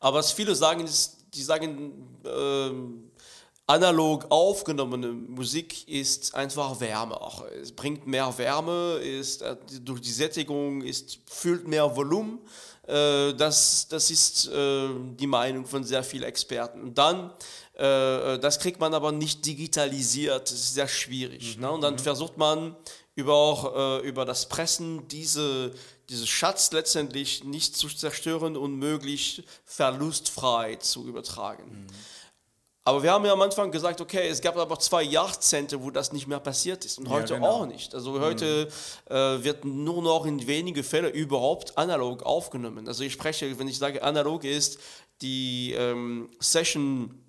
Aber 0.00 0.18
was 0.18 0.32
viele 0.32 0.54
sagen, 0.54 0.84
ist, 0.84 1.18
die 1.34 1.42
sagen, 1.42 2.18
äh, 2.24 2.70
analog 3.66 4.26
aufgenommene 4.30 5.12
Musik 5.12 5.86
ist 5.88 6.34
einfach 6.34 6.80
wärmer. 6.80 7.44
Es 7.60 7.72
bringt 7.72 8.06
mehr 8.06 8.36
Wärme, 8.36 8.94
ist 8.96 9.42
äh, 9.42 9.56
durch 9.80 10.00
die 10.00 10.10
Sättigung 10.10 10.82
ist 10.82 11.20
füllt 11.26 11.68
mehr 11.68 11.94
Volumen. 11.94 12.40
Äh, 12.86 13.34
das, 13.34 13.86
das 13.88 14.10
ist 14.10 14.48
äh, 14.48 14.88
die 15.18 15.26
Meinung 15.26 15.66
von 15.66 15.84
sehr 15.84 16.02
vielen 16.02 16.24
Experten. 16.24 16.82
Und 16.82 16.98
dann 16.98 17.32
das 17.82 18.60
kriegt 18.60 18.80
man 18.80 18.94
aber 18.94 19.12
nicht 19.12 19.44
digitalisiert, 19.44 20.50
das 20.50 20.52
ist 20.52 20.74
sehr 20.74 20.88
schwierig. 20.88 21.56
Mhm. 21.56 21.62
Ne? 21.62 21.70
Und 21.70 21.80
dann 21.80 21.94
mhm. 21.94 21.98
versucht 21.98 22.38
man 22.38 22.76
über, 23.14 24.00
äh, 24.02 24.06
über 24.06 24.24
das 24.24 24.48
Pressen 24.48 25.06
diese, 25.08 25.72
diese 26.08 26.26
Schatz 26.26 26.72
letztendlich 26.72 27.44
nicht 27.44 27.76
zu 27.76 27.88
zerstören 27.88 28.56
und 28.56 28.76
möglichst 28.76 29.42
verlustfrei 29.64 30.76
zu 30.76 31.06
übertragen. 31.06 31.86
Mhm. 31.86 31.86
Aber 32.84 33.00
wir 33.04 33.12
haben 33.12 33.24
ja 33.24 33.32
am 33.32 33.40
Anfang 33.40 33.70
gesagt, 33.70 34.00
okay, 34.00 34.26
es 34.28 34.40
gab 34.40 34.56
aber 34.56 34.76
zwei 34.80 35.04
Jahrzehnte, 35.04 35.80
wo 35.80 35.92
das 35.92 36.12
nicht 36.12 36.26
mehr 36.26 36.40
passiert 36.40 36.84
ist 36.84 36.98
und 36.98 37.08
heute 37.08 37.34
ja, 37.34 37.38
genau. 37.38 37.50
auch 37.50 37.66
nicht. 37.66 37.94
Also 37.94 38.18
heute 38.18 38.68
mhm. 39.08 39.14
äh, 39.14 39.44
wird 39.44 39.64
nur 39.64 40.02
noch 40.02 40.26
in 40.26 40.44
wenige 40.48 40.82
Fälle 40.82 41.08
überhaupt 41.08 41.78
analog 41.78 42.24
aufgenommen. 42.24 42.88
Also 42.88 43.04
ich 43.04 43.12
spreche, 43.12 43.56
wenn 43.58 43.68
ich 43.68 43.78
sage 43.78 44.02
analog 44.02 44.42
ist, 44.42 44.80
die 45.20 45.74
ähm, 45.78 46.28
Session 46.40 47.21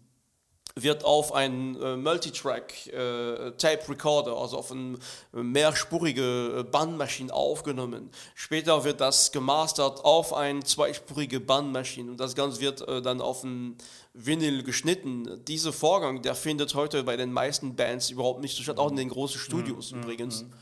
wird 0.76 1.06
auf 1.06 1.34
einen 1.34 1.80
äh, 1.82 1.96
Multitrack 1.96 2.88
äh, 2.88 3.52
Tape 3.58 3.90
Recorder, 3.90 4.36
also 4.36 4.58
auf 4.58 4.72
eine 4.72 4.98
mehrspurige 5.32 6.60
äh, 6.60 6.64
Bandmaschine 6.64 7.32
aufgenommen. 7.32 8.10
Später 8.34 8.84
wird 8.84 9.00
das 9.00 9.32
gemastert 9.32 10.04
auf 10.04 10.34
eine 10.34 10.64
zweispurige 10.64 11.40
Bandmaschine 11.40 12.12
und 12.12 12.20
das 12.20 12.34
Ganze 12.34 12.60
wird 12.60 12.88
äh, 12.88 13.02
dann 13.04 13.22
auf 13.22 13.44
ein 13.44 13.78
Vinyl 14.14 14.64
geschnitten. 14.64 15.44
Dieser 15.46 15.74
Vorgang, 15.74 16.24
der 16.24 16.34
findet 16.34 16.74
heute 16.74 17.04
bei 17.04 17.18
den 17.18 17.32
meisten 17.32 17.76
Bands 17.76 18.10
überhaupt 18.10 18.42
nicht 18.42 18.58
statt, 18.58 18.80
auch 18.80 18.90
in 18.90 18.98
den 18.98 19.10
großen 19.10 19.40
Studios 19.40 19.92
mhm. 19.92 20.02
übrigens. 20.02 20.44
Mhm. 20.44 20.54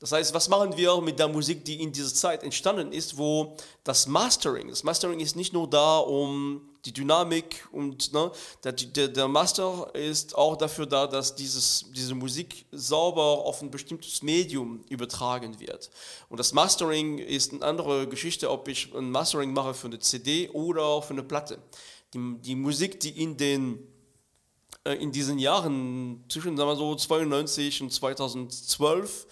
Das 0.00 0.12
heißt, 0.12 0.32
was 0.32 0.48
machen 0.48 0.76
wir 0.76 1.00
mit 1.00 1.18
der 1.18 1.26
Musik, 1.26 1.64
die 1.64 1.82
in 1.82 1.90
dieser 1.90 2.14
Zeit 2.14 2.44
entstanden 2.44 2.92
ist, 2.92 3.18
wo 3.18 3.56
das 3.82 4.06
Mastering, 4.06 4.68
das 4.68 4.84
Mastering 4.84 5.18
ist 5.18 5.34
nicht 5.34 5.52
nur 5.52 5.68
da, 5.68 5.98
um 5.98 6.60
die 6.88 6.92
Dynamik 6.94 7.68
und 7.70 8.14
ne, 8.14 8.32
der, 8.64 8.72
der, 8.72 9.08
der 9.08 9.28
Master 9.28 9.90
ist 9.94 10.34
auch 10.34 10.56
dafür 10.56 10.86
da, 10.86 11.06
dass 11.06 11.34
dieses, 11.34 11.84
diese 11.94 12.14
Musik 12.14 12.64
sauber 12.72 13.44
auf 13.44 13.60
ein 13.60 13.70
bestimmtes 13.70 14.22
Medium 14.22 14.82
übertragen 14.88 15.60
wird. 15.60 15.90
Und 16.30 16.40
das 16.40 16.54
Mastering 16.54 17.18
ist 17.18 17.52
eine 17.52 17.62
andere 17.62 18.08
Geschichte, 18.08 18.50
ob 18.50 18.68
ich 18.68 18.94
ein 18.94 19.10
Mastering 19.10 19.52
mache 19.52 19.74
für 19.74 19.88
eine 19.88 19.98
CD 19.98 20.48
oder 20.48 21.02
für 21.02 21.12
eine 21.12 21.22
Platte. 21.22 21.58
Die, 22.14 22.38
die 22.40 22.54
Musik, 22.54 23.00
die 23.00 23.22
in 23.22 23.36
den 23.36 23.86
äh, 24.84 24.94
in 24.94 25.12
diesen 25.12 25.38
Jahren 25.38 26.24
zwischen 26.30 26.56
sagen 26.56 26.70
wir 26.70 26.76
so 26.76 26.94
92 26.94 27.82
und 27.82 27.92
2012 27.92 29.26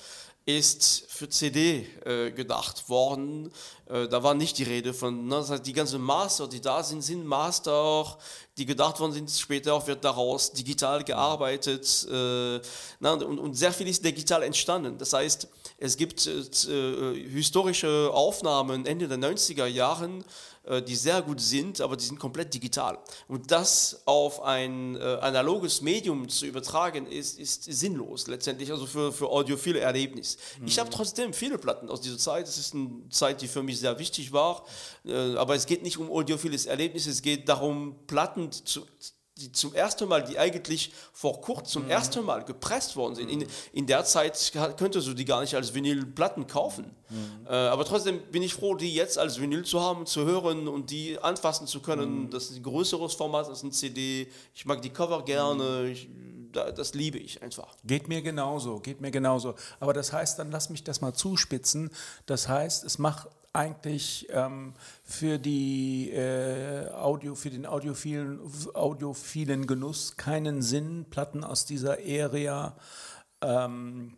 ist 0.47 1.07
für 1.09 1.29
CD 1.29 1.89
äh, 2.05 2.31
gedacht 2.31 2.89
worden. 2.89 3.53
Äh, 3.87 4.07
da 4.07 4.23
war 4.23 4.33
nicht 4.33 4.57
die 4.59 4.63
Rede 4.63 4.95
von, 4.95 5.27
ne, 5.27 5.37
das 5.37 5.51
heißt, 5.51 5.67
die 5.67 5.73
ganzen 5.73 6.01
Master, 6.01 6.47
die 6.47 6.61
da 6.61 6.85
sind, 6.85 7.03
sind 7.03 7.27
Master, 7.27 8.17
die 8.57 8.65
gedacht 8.65 9.01
worden 9.01 9.13
sind. 9.13 9.29
Später 9.29 9.75
auch 9.75 9.85
wird 9.89 10.05
daraus 10.05 10.53
digital 10.53 11.03
gearbeitet 11.03 12.07
äh, 12.09 12.61
na, 13.01 13.15
und, 13.15 13.41
und, 13.41 13.55
sehr 13.55 13.73
viel 13.73 13.89
ist 13.89 14.05
digital 14.05 14.45
entstanden. 14.45 14.97
Das 14.99 15.13
heißt, 15.13 15.49
es 15.79 15.97
gibt 15.97 16.27
äh, 16.27 16.41
äh, 16.71 17.29
historische 17.29 18.11
Aufnahmen 18.13 18.87
Ende 18.87 19.09
der 19.09 19.19
90er 19.19 19.67
Jahren 19.67 20.25
äh, 20.67 20.83
die 20.83 20.97
sehr 20.97 21.23
gut 21.23 21.41
sind, 21.41 21.81
aber 21.81 21.97
die 21.97 22.05
sind 22.05 22.19
komplett 22.19 22.53
digital. 22.53 22.99
Und 23.29 23.53
das 23.53 24.03
auf 24.05 24.43
ein 24.43 24.97
äh, 24.97 24.99
analoges 24.99 25.81
Medium 25.81 26.29
zu 26.29 26.45
übertragen, 26.45 27.07
ist, 27.07 27.39
ist 27.39 27.65
sinnlos 27.65 28.27
letztendlich, 28.27 28.73
also 28.73 28.85
für, 28.87 29.13
für 29.13 29.29
audiophile 29.29 29.79
Erlebnis. 29.79 30.39
Mhm. 30.59 30.67
Ich 30.67 30.79
habe 30.81 30.91
trotzdem 30.91 31.33
viele 31.33 31.59
Platten 31.59 31.89
aus 31.89 32.01
dieser 32.01 32.19
Zeit. 32.19 32.49
Das 32.49 32.59
ist 32.59 32.75
eine 32.75 32.91
Zeit, 33.11 33.43
die 33.43 33.49
für 33.49 33.63
mich 33.63 33.79
sehr 33.79 33.97
wichtig 34.01 34.33
war. 34.33 34.65
Äh, 35.05 35.37
aber 35.37 35.55
es 35.55 35.67
geht 35.67 35.85
nicht 35.85 35.99
um 35.99 36.11
audiophiles 36.11 36.67
Erlebnis, 36.67 37.07
es 37.07 37.23
geht 37.23 37.49
darum, 37.49 37.95
Platten 38.09 38.51
zu, 38.51 38.83
die 39.37 39.53
zum 39.53 39.75
ersten 39.75 40.09
Mal, 40.09 40.25
die 40.25 40.39
eigentlich 40.39 40.93
vor 41.13 41.43
kurzem 41.43 41.67
zum 41.67 41.85
mhm. 41.85 41.91
ersten 41.91 42.25
Mal 42.25 42.45
gepresst 42.45 42.97
worden 42.97 43.17
sind. 43.17 43.29
In, 43.29 43.47
in 43.73 43.87
der 43.87 44.05
Zeit 44.05 44.53
könntest 44.79 45.07
du 45.07 45.13
die 45.13 45.27
gar 45.27 45.43
nicht 45.43 45.55
als 45.55 45.75
Vinylplatten 45.75 46.47
kaufen. 46.47 46.95
Mhm. 47.11 47.47
Äh, 47.47 47.51
aber 47.51 47.85
trotzdem 47.85 48.23
bin 48.31 48.43
ich 48.43 48.55
froh, 48.55 48.75
die 48.75 48.95
jetzt 48.95 49.19
als 49.19 49.39
Vinyl 49.39 49.65
zu 49.65 49.81
haben, 49.81 50.07
zu 50.07 50.25
hören 50.25 50.69
und 50.69 50.91
die 50.91 51.19
anfassen 51.19 51.67
zu 51.67 51.81
können. 51.81 52.25
Mhm. 52.25 52.31
Das 52.31 52.45
ist 52.45 52.57
ein 52.57 52.63
größeres 52.63 53.13
Format 53.13 53.47
als 53.49 53.63
ein 53.63 53.73
CD. 53.73 54.29
Ich 54.55 54.65
mag 54.65 54.81
die 54.81 54.91
Cover 54.91 55.23
gerne. 55.23 55.83
Mhm. 55.83 55.91
Ich, 55.91 56.09
das 56.53 56.95
liebe 56.95 57.19
ich 57.19 57.43
einfach. 57.43 57.77
Geht 57.85 58.09
mir 58.09 58.23
genauso, 58.23 58.81
geht 58.81 59.03
mir 59.03 59.11
genauso. 59.11 59.55
Aber 59.81 59.93
das 59.93 60.15
heißt, 60.15 60.39
dann 60.39 60.51
lass 60.51 60.71
mich 60.71 60.83
das 60.83 61.03
mal 61.03 61.13
zuspitzen. 61.13 61.91
Das 62.25 62.49
heißt, 62.49 62.85
es 62.85 62.99
macht 62.99 63.29
eigentlich 63.57 64.29
ähm, 64.31 64.75
für, 65.03 65.39
die, 65.39 66.11
äh, 66.11 66.91
Audio, 66.91 67.35
für 67.35 67.51
den 67.51 67.67
audiophilen, 67.67 68.41
audiophilen 68.75 69.67
Genuss 69.67 70.17
keinen 70.17 70.63
Sinn, 70.63 71.07
Platten 71.09 71.43
aus 71.43 71.65
dieser 71.65 71.95
Area 71.95 72.77
ähm, 73.41 74.17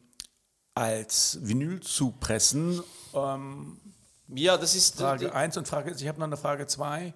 als 0.75 1.39
Vinyl 1.43 1.81
zu 1.81 2.11
pressen. 2.13 2.83
Ähm, 3.15 3.81
ja, 4.29 4.59
das 4.59 4.75
ist 4.75 4.99
Frage 4.99 5.35
1 5.35 5.57
und 5.57 5.67
Frage, 5.67 5.95
ich 5.97 6.09
habe 6.09 6.19
noch 6.19 6.27
eine 6.27 6.37
Frage 6.37 6.67
2. 6.67 7.15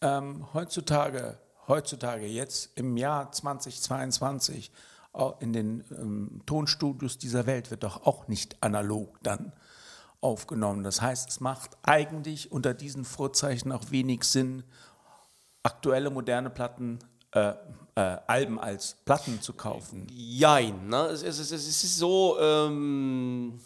Ähm, 0.00 0.46
heutzutage, 0.54 1.38
heutzutage, 1.68 2.26
jetzt 2.26 2.70
im 2.76 2.96
Jahr 2.96 3.30
2022, 3.32 4.70
in 5.38 5.52
den 5.52 5.84
ähm, 5.92 6.40
Tonstudios 6.44 7.18
dieser 7.18 7.46
Welt 7.46 7.70
wird 7.70 7.84
doch 7.84 8.04
auch 8.04 8.26
nicht 8.26 8.56
analog 8.62 9.16
dann 9.22 9.52
aufgenommen. 10.24 10.82
Das 10.82 11.02
heißt, 11.02 11.28
es 11.28 11.40
macht 11.40 11.72
eigentlich 11.82 12.50
unter 12.50 12.74
diesen 12.74 13.04
Vorzeichen 13.04 13.70
auch 13.70 13.90
wenig 13.90 14.24
Sinn, 14.24 14.64
aktuelle 15.62 16.10
moderne 16.10 16.50
Platten, 16.50 16.98
äh, 17.32 17.52
äh, 17.94 18.00
Alben 18.26 18.58
als 18.58 18.96
Platten 19.04 19.40
zu 19.40 19.52
kaufen. 19.52 20.06
Jein, 20.10 20.88
ne? 20.88 21.06
es, 21.06 21.22
es, 21.22 21.38
es, 21.38 21.52
es 21.52 21.84
ist 21.84 21.96
so, 21.96 22.38
ähm, 22.40 23.60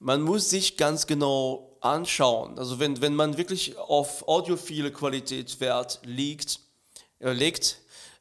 man 0.00 0.20
muss 0.22 0.50
sich 0.50 0.76
ganz 0.76 1.06
genau 1.06 1.76
anschauen. 1.80 2.58
Also 2.58 2.78
wenn, 2.80 3.00
wenn 3.00 3.14
man 3.14 3.38
wirklich 3.38 3.78
auf 3.78 4.26
audiophile 4.28 4.92
Qualität 4.92 5.60
Wert 5.60 6.00
liegt, 6.04 6.60
äh, 7.20 7.32
legt, 7.32 7.78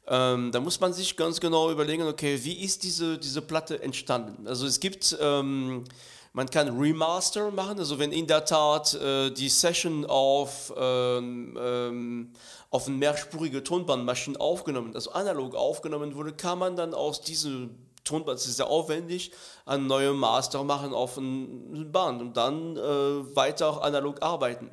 ähm, 0.08 0.52
da 0.52 0.60
muss 0.60 0.80
man 0.80 0.94
sich 0.94 1.18
ganz 1.18 1.40
genau 1.40 1.72
überlegen, 1.72 2.04
okay, 2.04 2.40
wie 2.44 2.64
ist 2.64 2.84
diese, 2.84 3.18
diese 3.18 3.42
Platte 3.42 3.82
entstanden? 3.82 4.48
Also 4.48 4.68
es 4.68 4.80
gibt... 4.80 5.18
Ähm, 5.20 5.84
man 6.34 6.50
kann 6.50 6.80
Remaster 6.80 7.52
machen, 7.52 7.80
also 7.80 7.98
wenn 8.00 8.12
in 8.12 8.28
der 8.28 8.46
Tat 8.46 8.94
äh, 8.94 9.32
die 9.32 9.50
Session 9.50 10.06
auf, 10.06 10.74
ähm, 10.78 11.58
ähm, 11.60 12.34
auf 12.70 12.88
eine 12.88 12.98
mehrspurige 12.98 13.64
Tonbandmaschine 13.64 14.40
aufgenommen, 14.40 14.94
also 14.94 15.12
analog 15.12 15.56
aufgenommen 15.56 16.16
wurde, 16.16 16.34
kann 16.34 16.60
man 16.60 16.76
dann 16.76 16.94
aus 16.94 17.22
diesem 17.22 17.76
Tonband, 18.04 18.40
das 18.40 18.48
ist 18.48 18.58
sehr 18.58 18.68
aufwendig, 18.68 19.32
einen 19.66 19.88
neuen 19.88 20.18
Master 20.18 20.64
machen 20.64 20.94
auf 20.94 21.18
ein 21.18 21.92
Band 21.92 22.22
und 22.22 22.38
dann 22.38 22.78
äh, 22.78 23.36
weiter 23.36 23.84
analog 23.84 24.22
arbeiten. 24.22 24.72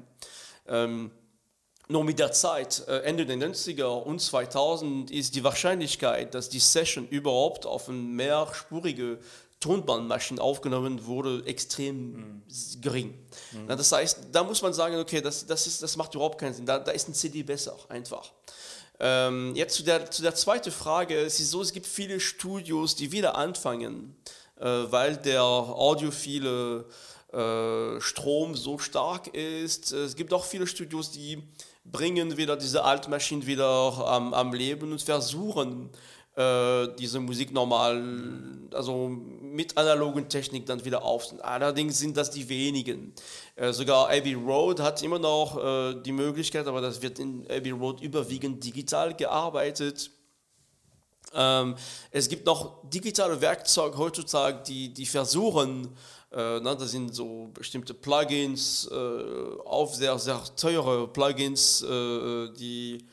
Ähm, 0.66 1.10
nur 1.88 2.02
mit 2.02 2.18
der 2.18 2.32
Zeit, 2.32 2.82
äh, 2.88 2.98
Ende 3.00 3.26
der 3.26 3.36
90er 3.36 4.02
und 4.02 4.20
2000, 4.20 5.10
ist 5.10 5.36
die 5.36 5.44
Wahrscheinlichkeit, 5.44 6.34
dass 6.34 6.48
die 6.48 6.58
Session 6.58 7.06
überhaupt 7.06 7.64
auf 7.64 7.88
eine 7.88 7.98
mehrspurige 7.98 9.20
Tonbandmaschinen 9.60 10.40
aufgenommen 10.40 11.06
wurde, 11.06 11.44
extrem 11.46 12.12
mhm. 12.12 12.42
gering. 12.80 13.14
Mhm. 13.52 13.68
Das 13.68 13.90
heißt, 13.90 14.28
da 14.32 14.44
muss 14.44 14.62
man 14.62 14.72
sagen, 14.72 14.96
okay, 14.98 15.20
das, 15.20 15.46
das, 15.46 15.66
ist, 15.66 15.82
das 15.82 15.96
macht 15.96 16.14
überhaupt 16.14 16.38
keinen 16.38 16.54
Sinn. 16.54 16.66
Da, 16.66 16.78
da 16.78 16.92
ist 16.92 17.08
ein 17.08 17.14
CD 17.14 17.42
besser, 17.42 17.76
einfach. 17.88 18.32
Ähm, 18.98 19.54
jetzt 19.54 19.74
zu 19.74 19.82
der, 19.82 20.10
zu 20.10 20.22
der 20.22 20.34
zweiten 20.34 20.70
Frage. 20.70 21.16
Es 21.18 21.40
ist 21.40 21.50
so, 21.50 21.62
es 21.62 21.72
gibt 21.72 21.86
viele 21.86 22.20
Studios, 22.20 22.96
die 22.96 23.12
wieder 23.12 23.36
anfangen, 23.36 24.16
äh, 24.58 24.64
weil 24.64 25.16
der 25.16 25.42
audiophile 25.42 26.86
äh, 27.32 28.00
Strom 28.00 28.54
so 28.54 28.78
stark 28.78 29.28
ist. 29.34 29.92
Es 29.92 30.16
gibt 30.16 30.32
auch 30.32 30.44
viele 30.44 30.66
Studios, 30.66 31.10
die 31.10 31.42
bringen 31.84 32.36
wieder 32.36 32.56
diese 32.56 32.84
Altmaschinen 32.84 33.46
wieder 33.46 33.64
am, 34.06 34.34
am 34.34 34.52
Leben 34.52 34.92
und 34.92 35.02
versuchen, 35.02 35.90
äh, 36.36 36.88
diese 36.98 37.18
Musik 37.18 37.52
normal, 37.52 38.02
also 38.72 39.08
mit 39.08 39.76
analogen 39.78 40.28
Technik 40.28 40.66
dann 40.66 40.84
wieder 40.84 41.02
auf. 41.02 41.34
Allerdings 41.42 41.98
sind 41.98 42.16
das 42.16 42.30
die 42.30 42.48
wenigen. 42.48 43.14
Äh, 43.54 43.72
sogar 43.72 44.10
Abbey 44.10 44.34
Road 44.34 44.80
hat 44.80 45.02
immer 45.02 45.18
noch 45.18 45.56
äh, 45.56 45.94
die 46.02 46.12
Möglichkeit, 46.12 46.66
aber 46.66 46.80
das 46.82 47.00
wird 47.00 47.18
in 47.18 47.46
Abbey 47.50 47.70
Road 47.70 48.02
überwiegend 48.02 48.62
digital 48.62 49.14
gearbeitet. 49.14 50.10
Ähm, 51.34 51.74
es 52.10 52.28
gibt 52.28 52.44
noch 52.46 52.88
digitale 52.88 53.40
Werkzeuge 53.40 53.96
heutzutage, 53.96 54.62
die, 54.62 54.92
die 54.92 55.06
versuchen, 55.06 55.96
äh, 56.32 56.60
na, 56.60 56.74
das 56.74 56.90
sind 56.90 57.14
so 57.14 57.48
bestimmte 57.54 57.94
Plugins, 57.94 58.88
äh, 58.92 58.94
auf 59.64 59.94
sehr, 59.94 60.18
sehr 60.18 60.42
teure 60.54 61.08
Plugins, 61.08 61.82
äh, 61.82 62.52
die 62.52 63.06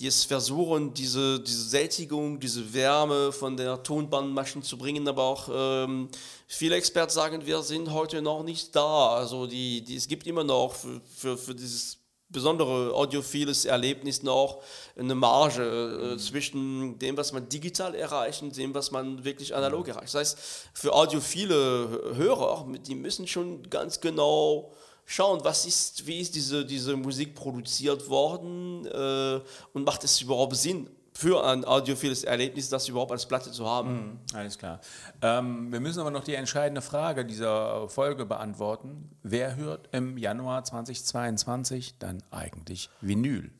die 0.00 0.06
es 0.06 0.24
versuchen, 0.24 0.94
diese, 0.94 1.38
diese 1.40 1.68
Sättigung, 1.68 2.40
diese 2.40 2.72
Wärme 2.72 3.32
von 3.32 3.54
der 3.54 3.82
Tonbandmaschine 3.82 4.64
zu 4.64 4.78
bringen, 4.78 5.06
aber 5.06 5.22
auch 5.22 5.48
ähm, 5.52 6.08
viele 6.46 6.76
Experten 6.76 7.12
sagen, 7.12 7.44
wir 7.44 7.62
sind 7.62 7.92
heute 7.92 8.22
noch 8.22 8.42
nicht 8.42 8.74
da. 8.74 9.10
Also 9.10 9.46
die, 9.46 9.82
die, 9.82 9.96
es 9.96 10.08
gibt 10.08 10.26
immer 10.26 10.42
noch 10.42 10.74
für, 10.74 11.02
für, 11.14 11.36
für 11.36 11.54
dieses 11.54 11.98
besondere 12.30 12.94
audiophiles 12.94 13.66
Erlebnis 13.66 14.22
noch 14.22 14.62
eine 14.96 15.14
Marge 15.14 16.14
äh, 16.14 16.18
zwischen 16.18 16.98
dem, 16.98 17.18
was 17.18 17.32
man 17.32 17.48
digital 17.50 17.94
erreicht 17.94 18.40
und 18.40 18.56
dem, 18.56 18.72
was 18.72 18.92
man 18.92 19.22
wirklich 19.24 19.54
analog 19.54 19.88
erreicht. 19.88 20.14
Das 20.14 20.14
heißt, 20.14 20.38
für 20.72 20.94
audiophile 20.94 22.14
Hörer, 22.14 22.66
die 22.86 22.94
müssen 22.94 23.26
schon 23.26 23.68
ganz 23.68 24.00
genau 24.00 24.72
schauen, 25.10 25.40
was 25.42 25.66
ist, 25.66 26.06
wie 26.06 26.20
ist 26.20 26.34
diese, 26.34 26.64
diese 26.64 26.96
Musik 26.96 27.34
produziert 27.34 28.08
worden 28.08 28.86
äh, 28.86 29.40
und 29.72 29.84
macht 29.84 30.04
es 30.04 30.20
überhaupt 30.20 30.56
Sinn, 30.56 30.88
für 31.12 31.44
ein 31.44 31.64
audiophiles 31.64 32.24
Erlebnis, 32.24 32.70
das 32.70 32.88
überhaupt 32.88 33.10
als 33.10 33.26
Platte 33.26 33.50
zu 33.50 33.66
haben. 33.66 33.92
Mhm, 33.92 34.18
alles 34.32 34.56
klar. 34.56 34.80
Ähm, 35.20 35.70
wir 35.70 35.80
müssen 35.80 36.00
aber 36.00 36.10
noch 36.10 36.24
die 36.24 36.34
entscheidende 36.34 36.80
Frage 36.80 37.26
dieser 37.26 37.88
Folge 37.88 38.24
beantworten. 38.24 39.10
Wer 39.22 39.56
hört 39.56 39.88
im 39.92 40.16
Januar 40.16 40.64
2022 40.64 41.98
dann 41.98 42.22
eigentlich 42.30 42.88
Vinyl? 43.00 43.50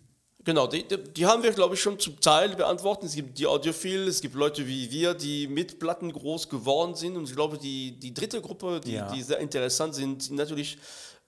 Genau, 0.44 0.68
die, 0.68 0.86
die, 0.86 1.26
haben 1.26 1.42
wir, 1.42 1.52
glaube 1.52 1.74
ich, 1.74 1.82
schon 1.82 1.98
zum 1.98 2.18
Teil 2.20 2.56
beantwortet. 2.56 3.10
Es 3.10 3.14
gibt 3.14 3.38
die 3.38 3.46
Audiophilen, 3.46 4.08
es 4.08 4.22
gibt 4.22 4.34
Leute 4.36 4.66
wie 4.66 4.90
wir, 4.90 5.12
die 5.12 5.46
mit 5.46 5.78
Platten 5.78 6.10
groß 6.12 6.48
geworden 6.48 6.94
sind. 6.94 7.16
Und 7.16 7.28
ich 7.28 7.34
glaube, 7.34 7.58
die, 7.58 7.98
die 7.98 8.14
dritte 8.14 8.40
Gruppe, 8.40 8.80
die, 8.80 8.92
ja. 8.92 9.12
die 9.12 9.22
sehr 9.22 9.38
interessant 9.38 9.94
sind, 9.94 10.22
sind 10.22 10.36
natürlich 10.36 10.78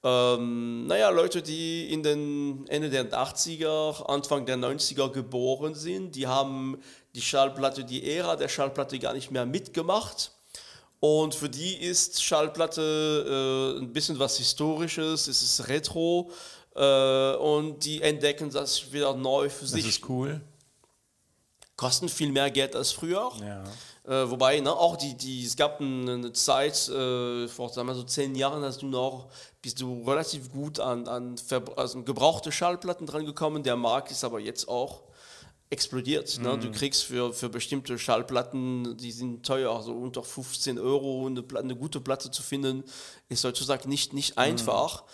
ähm, 0.04 0.86
naja, 0.86 1.10
Leute, 1.10 1.42
die 1.42 1.92
in 1.92 2.02
den 2.02 2.66
Ende 2.68 2.90
der 2.90 3.10
80er, 3.10 4.04
Anfang 4.06 4.46
der 4.46 4.56
90er 4.56 5.10
geboren 5.10 5.74
sind, 5.74 6.16
die 6.16 6.26
haben 6.26 6.80
die 7.14 7.22
Schallplatte, 7.22 7.84
die 7.84 8.10
Ära 8.10 8.36
der 8.36 8.48
Schallplatte 8.48 8.98
gar 8.98 9.12
nicht 9.12 9.30
mehr 9.30 9.46
mitgemacht. 9.46 10.32
Und 10.98 11.34
für 11.34 11.48
die 11.48 11.76
ist 11.76 12.22
Schallplatte 12.22 13.76
äh, 13.76 13.80
ein 13.80 13.92
bisschen 13.92 14.18
was 14.18 14.36
Historisches, 14.38 15.28
es 15.28 15.42
ist 15.42 15.68
Retro 15.68 16.30
äh, 16.74 17.34
und 17.36 17.84
die 17.84 18.02
entdecken 18.02 18.50
das 18.50 18.92
wieder 18.92 19.14
neu 19.14 19.48
für 19.50 19.66
sich. 19.66 19.84
Das 19.84 19.94
ist 19.96 20.08
cool. 20.08 20.40
Kosten 21.76 22.08
viel 22.08 22.30
mehr 22.30 22.50
Geld 22.50 22.76
als 22.76 22.92
früher. 22.92 23.30
Ja. 23.40 23.64
Äh, 24.04 24.28
wobei, 24.30 24.58
ne, 24.58 24.72
auch 24.72 24.96
die, 24.96 25.14
die, 25.14 25.44
es 25.44 25.56
gab 25.56 25.80
eine 25.80 26.32
Zeit, 26.32 26.88
äh, 26.88 27.46
vor 27.46 27.68
sagen 27.68 27.86
wir 27.86 27.94
so 27.94 28.02
zehn 28.02 28.34
Jahren, 28.34 28.62
hast 28.64 28.82
du 28.82 28.86
noch, 28.86 29.28
bist 29.60 29.80
du 29.80 30.02
relativ 30.02 30.50
gut 30.50 30.80
an, 30.80 31.06
an 31.06 31.36
also 31.76 32.02
gebrauchte 32.02 32.50
Schallplatten 32.50 33.06
dran 33.06 33.24
gekommen. 33.24 33.62
Der 33.62 33.76
Markt 33.76 34.10
ist 34.10 34.24
aber 34.24 34.40
jetzt 34.40 34.68
auch 34.68 35.02
explodiert. 35.70 36.38
Ne? 36.40 36.58
Du 36.58 36.68
mhm. 36.68 36.72
kriegst 36.72 37.04
für, 37.04 37.32
für 37.32 37.48
bestimmte 37.48 37.98
Schallplatten, 37.98 38.96
die 38.96 39.12
sind 39.12 39.46
teuer, 39.46 39.74
also 39.74 39.92
unter 39.92 40.22
15 40.22 40.78
Euro 40.78 41.26
eine, 41.26 41.44
eine 41.56 41.76
gute 41.76 42.00
Platte 42.00 42.30
zu 42.30 42.42
finden, 42.42 42.84
ist 43.28 43.40
sozusagen 43.40 43.88
nicht, 43.88 44.12
nicht 44.12 44.36
mhm. 44.36 44.42
einfach. 44.42 45.02
Äh, 45.02 45.04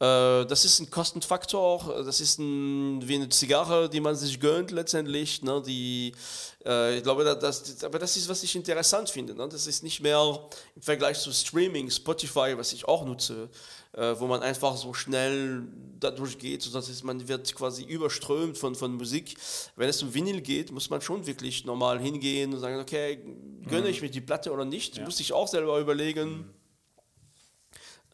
das 0.00 0.64
ist 0.64 0.80
ein 0.80 0.90
Kostenfaktor, 0.90 2.02
das 2.04 2.20
ist 2.20 2.38
ein, 2.38 3.06
wie 3.06 3.14
eine 3.14 3.28
Zigarre, 3.28 3.88
die 3.88 4.00
man 4.00 4.16
sich 4.16 4.40
gönnt 4.40 4.72
letztendlich. 4.72 5.42
Ne? 5.42 5.62
Die, 5.64 6.12
äh, 6.66 6.96
ich 6.96 7.02
glaube, 7.04 7.24
das, 7.24 7.84
aber 7.84 8.00
das 8.00 8.16
ist, 8.16 8.28
was 8.28 8.42
ich 8.42 8.56
interessant 8.56 9.08
finde. 9.08 9.34
Ne? 9.34 9.48
Das 9.48 9.68
ist 9.68 9.84
nicht 9.84 10.00
mehr 10.00 10.40
im 10.74 10.82
Vergleich 10.82 11.20
zu 11.20 11.32
Streaming, 11.32 11.90
Spotify, 11.90 12.54
was 12.56 12.72
ich 12.72 12.86
auch 12.86 13.04
nutze, 13.04 13.48
äh, 13.92 14.14
wo 14.18 14.26
man 14.26 14.42
einfach 14.42 14.76
so 14.76 14.92
schnell 14.94 15.62
dadurch 16.00 16.38
geht, 16.38 16.62
sodass 16.62 16.88
es, 16.88 17.04
man 17.04 17.28
wird 17.28 17.54
quasi 17.54 17.84
überströmt 17.84 18.58
von, 18.58 18.74
von 18.74 18.94
Musik. 18.94 19.36
Wenn 19.76 19.88
es 19.88 20.02
um 20.02 20.12
Vinyl 20.12 20.40
geht, 20.40 20.72
muss 20.72 20.90
man 20.90 21.02
schon 21.02 21.24
wirklich 21.24 21.64
normal 21.64 22.00
hingehen 22.00 22.52
und 22.52 22.58
sagen, 22.58 22.80
okay, 22.80 23.20
gönne 23.68 23.82
mhm. 23.82 23.90
ich 23.90 24.02
mir 24.02 24.10
die 24.10 24.20
Platte 24.20 24.52
oder 24.52 24.64
nicht? 24.64 24.96
Ja. 24.96 25.04
Muss 25.04 25.20
ich 25.20 25.32
auch 25.32 25.46
selber 25.46 25.78
überlegen. 25.78 26.30
Mhm 26.30 26.63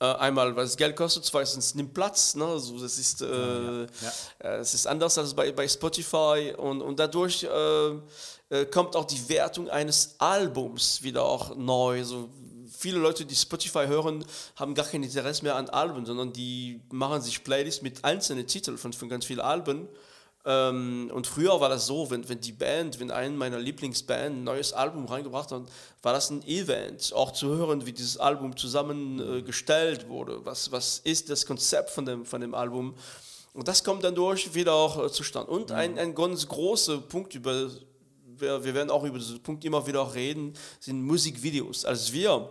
äh, 0.01 0.05
einmal, 0.05 0.57
weil 0.57 0.65
es 0.65 0.77
Geld 0.77 0.97
kostet, 0.97 1.25
zweitens 1.25 1.75
nimmt 1.75 1.95
Platz. 1.95 2.35
Ne? 2.35 2.45
Also 2.45 2.79
das 2.79 2.99
ist, 2.99 3.23
äh, 3.23 3.27
ja, 3.27 3.81
ja. 3.83 3.87
Äh, 4.39 4.57
es 4.57 4.75
ist 4.75 4.87
anders 4.87 5.19
als 5.19 5.35
bei, 5.35 5.53
bei 5.53 5.69
Spotify 5.69 6.55
und, 6.57 6.81
und 6.81 6.99
dadurch 6.99 7.45
äh, 7.45 7.89
äh, 8.49 8.67
kommt 8.67 8.97
auch 8.97 9.05
die 9.05 9.29
Wertung 9.29 9.69
eines 9.69 10.17
Albums 10.19 11.03
wieder 11.03 11.25
auch 11.25 11.55
neu. 11.55 12.03
So, 12.05 12.31
viele 12.77 12.99
Leute, 12.99 13.27
die 13.27 13.37
Spotify 13.37 13.87
hören, 13.87 14.25
haben 14.57 14.75
gar 14.75 14.87
kein 14.87 15.03
Interesse 15.03 15.45
mehr 15.45 15.57
an 15.57 15.69
Alben, 15.69 16.07
sondern 16.07 16.33
die 16.33 16.81
machen 16.91 17.21
sich 17.21 17.45
Playlists 17.45 17.83
mit 17.83 18.05
einzelnen 18.05 18.47
Titeln 18.47 18.79
von, 18.79 18.93
von 18.93 19.09
ganz 19.09 19.27
vielen 19.27 19.41
Alben 19.41 19.87
und 20.51 21.27
früher 21.27 21.61
war 21.61 21.69
das 21.69 21.87
so, 21.87 22.11
wenn, 22.11 22.29
wenn 22.29 22.41
die 22.41 22.53
Band, 22.53 22.99
wenn 23.01 23.11
eine 23.11 23.35
meiner 23.37 23.59
Lieblingsband 23.59 24.37
ein 24.37 24.45
neues 24.45 24.73
Album 24.73 25.07
reingebracht 25.07 25.53
hat, 25.53 25.63
war 26.03 26.13
das 26.13 26.31
ein 26.31 26.43
Event, 26.47 27.13
auch 27.15 27.33
zu 27.33 27.49
hören, 27.49 27.85
wie 27.87 27.93
dieses 27.93 28.17
Album 28.17 28.57
zusammengestellt 28.57 30.09
wurde. 30.09 30.45
Was, 30.45 30.73
was 30.73 31.01
ist 31.01 31.31
das 31.31 31.45
Konzept 31.45 31.91
von 31.91 32.07
dem, 32.07 32.25
von 32.25 32.41
dem 32.41 32.55
Album? 32.55 32.95
Und 33.53 33.69
das 33.69 33.83
kommt 33.83 34.05
dann 34.05 34.15
durch 34.15 34.55
wieder 34.55 34.73
auch 34.73 35.05
äh, 35.05 35.11
zustande. 35.11 35.51
Und 35.51 35.73
ein, 35.73 35.99
ein 35.99 36.15
ganz 36.15 36.47
großer 36.47 36.99
Punkt, 36.99 37.35
über, 37.35 37.71
wir, 38.25 38.65
wir 38.65 38.75
werden 38.75 38.91
auch 38.91 39.05
über 39.05 39.19
diesen 39.19 39.43
Punkt 39.43 39.65
immer 39.65 39.87
wieder 39.87 40.15
reden, 40.15 40.55
sind 40.79 41.03
Musikvideos. 41.03 41.85
Als 41.85 42.13
wir 42.13 42.49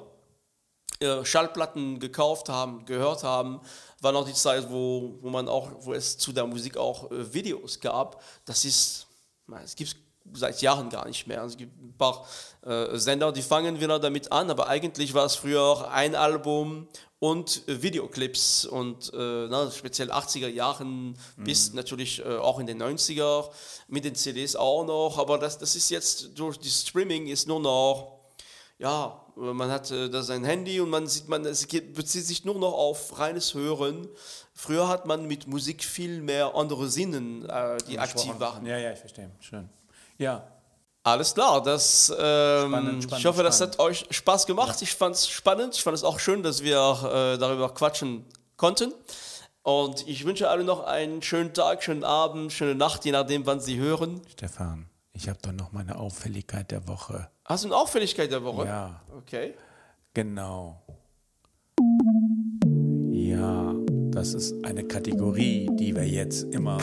Schallplatten 1.24 2.00
gekauft 2.00 2.50
haben, 2.50 2.86
gehört 2.86 3.24
haben, 3.24 3.62
war 4.02 4.12
noch 4.12 4.26
die 4.26 4.34
Zeit, 4.34 4.70
wo, 4.70 5.18
wo 5.22 5.30
man 5.30 5.48
auch, 5.48 5.70
wo 5.80 5.94
es 5.94 6.18
zu 6.18 6.32
der 6.32 6.46
Musik 6.46 6.78
auch 6.78 7.10
äh, 7.12 7.34
Videos 7.34 7.80
gab. 7.80 8.22
Das 8.46 8.66
ist, 8.66 9.08
es 9.64 9.76
gibt 9.76 9.96
seit 10.34 10.62
Jahren 10.62 10.90
gar 10.90 11.08
nicht 11.08 11.28
mehr. 11.28 11.44
Es 11.44 11.58
gibt 11.58 11.72
ein 11.82 11.96
paar 11.98 12.26
äh, 12.66 12.98
Sender, 12.98 13.32
die 13.32 13.42
fangen 13.42 13.80
wieder 13.80 14.00
damit 14.00 14.32
an, 14.32 14.50
aber 14.50 14.68
eigentlich 14.68 15.14
war 15.14 15.26
es 15.26 15.36
früher 15.36 15.62
auch 15.62 15.82
ein 15.84 16.16
Album 16.16 16.88
und 17.20 17.68
äh, 17.68 17.82
Videoclips 17.82 18.66
und 18.66 19.12
äh, 19.14 19.48
na, 19.50 19.72
speziell 19.72 20.12
80er 20.12 20.48
Jahren 20.48 21.18
mhm. 21.38 21.44
bis 21.44 21.74
natürlich 21.74 22.20
äh, 22.20 22.38
auch 22.38 22.60
in 22.60 22.68
den 22.68 22.82
90er 22.82 23.50
mit 23.88 24.06
den 24.06 24.16
CDs 24.16 24.56
auch 24.56 24.86
noch, 24.86 25.18
aber 25.18 25.38
das, 25.38 25.58
das 25.58 25.76
ist 25.76 25.90
jetzt 25.90 26.38
durch 26.38 26.58
die 26.58 26.70
Streaming 26.70 27.28
ist 27.28 27.48
nur 27.48 27.60
noch 27.60 28.20
ja, 28.78 29.26
man 29.40 29.72
hat 29.72 29.92
äh, 29.92 30.10
da 30.10 30.22
sein 30.22 30.44
Handy 30.44 30.80
und 30.80 30.90
man 30.90 31.08
sieht, 31.08 31.28
man, 31.28 31.46
es 31.46 31.66
bezieht 31.66 32.26
sich 32.26 32.46
nur 32.46 32.56
noch 32.56 32.74
auf 32.74 33.18
reines 33.20 33.54
Hören. 33.54 34.08
Früher 34.54 34.88
hat 34.88 35.06
man 35.06 35.26
mit 35.26 35.48
Musik 35.48 35.84
viel 35.84 36.22
mehr 36.22 36.54
andere 36.56 36.90
Sinnen, 36.90 37.48
äh, 37.48 37.78
die 37.88 37.98
aktiv 38.00 38.34
waren. 38.40 38.66
Ja, 38.66 38.78
ja, 38.78 38.92
ich 38.92 39.00
verstehe. 39.00 39.32
Schön. 39.40 39.70
Ja. 40.18 40.48
Alles 41.04 41.34
klar, 41.34 41.64
das, 41.64 42.10
ähm, 42.10 42.16
spannend, 42.18 43.04
spannend, 43.04 43.20
ich 43.20 43.26
hoffe, 43.26 43.42
das 43.42 43.62
hat 43.62 43.80
euch 43.80 44.06
Spaß 44.10 44.46
gemacht. 44.46 44.82
Ja. 44.82 44.84
Ich 44.84 44.94
fand 44.94 45.16
es 45.16 45.30
spannend. 45.30 45.76
Ich 45.76 45.82
fand 45.82 45.96
es 45.96 46.04
auch 46.04 46.20
schön, 46.20 46.44
dass 46.44 46.62
wir 46.62 46.76
äh, 46.76 47.38
darüber 47.38 47.74
quatschen 47.74 48.26
konnten. 48.58 48.94
Und 49.64 50.08
ich 50.08 50.26
wünsche 50.26 50.50
allen 50.50 50.66
noch 50.66 50.84
einen 50.84 51.22
schönen 51.22 51.54
Tag, 51.54 51.84
schönen 51.84 52.04
Abend, 52.04 52.52
schöne 52.52 52.76
Nacht, 52.76 53.06
je 53.06 53.12
nachdem, 53.12 53.46
wann 53.46 53.62
Sie 53.62 53.78
hören. 53.78 54.22
Stefan, 54.32 54.89
ich 55.20 55.28
habe 55.28 55.40
doch 55.42 55.52
noch 55.52 55.74
meine 55.74 55.98
Auffälligkeit 55.98 56.72
der 56.72 56.88
Woche. 56.88 57.30
Hast 57.44 57.66
du 57.66 57.68
eine 57.68 57.76
Auffälligkeit 57.76 58.32
der 58.32 58.42
Woche? 58.42 58.66
Ja. 58.66 59.02
Okay. 59.18 59.54
Genau. 60.14 60.82
Ja, 63.12 63.76
das 64.12 64.34
ist 64.34 64.54
eine 64.64 64.86
Kategorie, 64.86 65.70
die 65.74 65.94
wir 65.94 66.08
jetzt 66.08 66.44
immer 66.54 66.78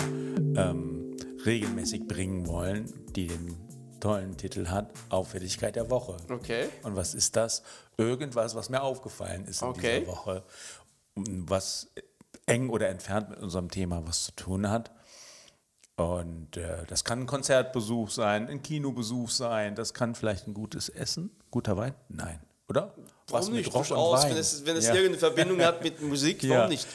ähm, 0.55 1.17
regelmäßig 1.47 2.07
bringen 2.07 2.47
wollen, 2.47 2.93
die 3.15 3.29
den 3.29 3.57
tollen 4.01 4.37
Titel 4.37 4.69
hat, 4.69 4.91
Auffälligkeit 5.09 5.75
der 5.75 5.89
Woche. 5.89 6.19
Okay. 6.29 6.69
Und 6.83 6.95
was 6.95 7.15
ist 7.15 7.37
das? 7.37 7.63
Irgendwas, 7.97 8.55
was 8.55 8.69
mir 8.69 8.83
aufgefallen 8.83 9.47
ist 9.47 9.63
in 9.63 9.69
okay. 9.69 10.01
dieser 10.01 10.13
Woche, 10.13 10.45
was 11.15 11.91
eng 12.45 12.69
oder 12.69 12.91
entfernt 12.91 13.31
mit 13.31 13.39
unserem 13.39 13.71
Thema 13.71 14.07
was 14.07 14.25
zu 14.25 14.33
tun 14.33 14.69
hat. 14.69 14.91
Und 15.97 16.59
äh, 16.59 16.85
das 16.87 17.05
kann 17.05 17.21
ein 17.21 17.27
Konzertbesuch 17.27 18.11
sein, 18.11 18.49
ein 18.49 18.63
Kinobesuch 18.63 19.31
sein, 19.31 19.75
das 19.75 19.95
kann 19.95 20.15
vielleicht 20.15 20.47
ein 20.47 20.53
gutes 20.53 20.91
Essen, 20.91 21.31
guter 21.51 21.77
Wein? 21.79 21.95
Nein, 22.11 22.39
oder? 22.69 22.95
Warum 23.29 23.47
Was 23.47 23.49
nicht? 23.49 23.75
Durchaus, 23.75 24.25
wenn 24.29 24.37
es, 24.37 24.67
wenn 24.67 24.77
es 24.77 24.89
ja. 24.89 24.95
irgendeine 24.95 25.19
Verbindung 25.19 25.63
hat 25.63 25.83
mit 25.83 26.03
Musik, 26.03 26.43
warum 26.43 26.57
ja. 26.57 26.69
nicht? 26.69 26.87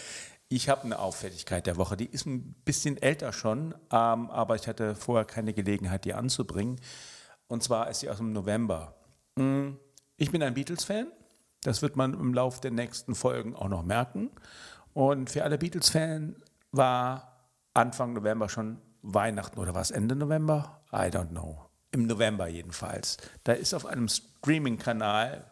Ich 0.50 0.70
habe 0.70 0.84
eine 0.84 1.00
Auffälligkeit 1.00 1.66
der 1.66 1.78
Woche, 1.78 1.98
die 1.98 2.06
ist 2.06 2.28
ein 2.28 2.54
bisschen 2.64 3.02
älter 3.02 3.34
schon, 3.34 3.74
ähm, 3.92 4.30
aber 4.30 4.56
ich 4.56 4.68
hatte 4.68 4.96
vorher 4.96 5.26
keine 5.26 5.54
Gelegenheit, 5.54 6.06
die 6.06 6.14
anzubringen. 6.14 6.80
Und 7.48 7.64
zwar 7.64 7.90
ist 7.90 8.02
sie 8.02 8.10
aus 8.10 8.18
dem 8.18 8.34
November. 8.34 8.96
Hm, 9.40 9.80
ich 10.18 10.30
bin 10.30 10.44
ein 10.44 10.54
Beatles-Fan, 10.54 11.08
das 11.62 11.82
wird 11.82 11.96
man 11.96 12.14
im 12.14 12.34
Laufe 12.34 12.62
der 12.62 12.72
nächsten 12.72 13.16
Folgen 13.16 13.56
auch 13.56 13.70
noch 13.70 13.84
merken. 13.84 14.30
Und 14.94 15.32
für 15.32 15.44
alle 15.44 15.58
Beatles-Fans 15.58 16.36
war 16.72 17.48
Anfang 17.74 18.14
November 18.14 18.50
schon 18.50 18.80
Weihnachten 19.02 19.60
oder 19.60 19.76
was, 19.76 19.92
Ende 19.92 20.16
November? 20.16 20.82
I 20.92 21.08
don't 21.10 21.30
know. 21.30 21.66
Im 21.92 22.08
November 22.08 22.48
jedenfalls. 22.48 23.18
Da 23.44 23.54
ist 23.54 23.74
auf 23.74 23.86
einem 23.86 24.08
Streaming-Kanal, 24.08 25.46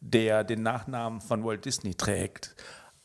der 0.00 0.44
den 0.44 0.62
Nachnamen 0.62 1.20
von 1.20 1.44
Walt 1.44 1.64
Disney 1.64 1.94
trägt, 1.94 2.56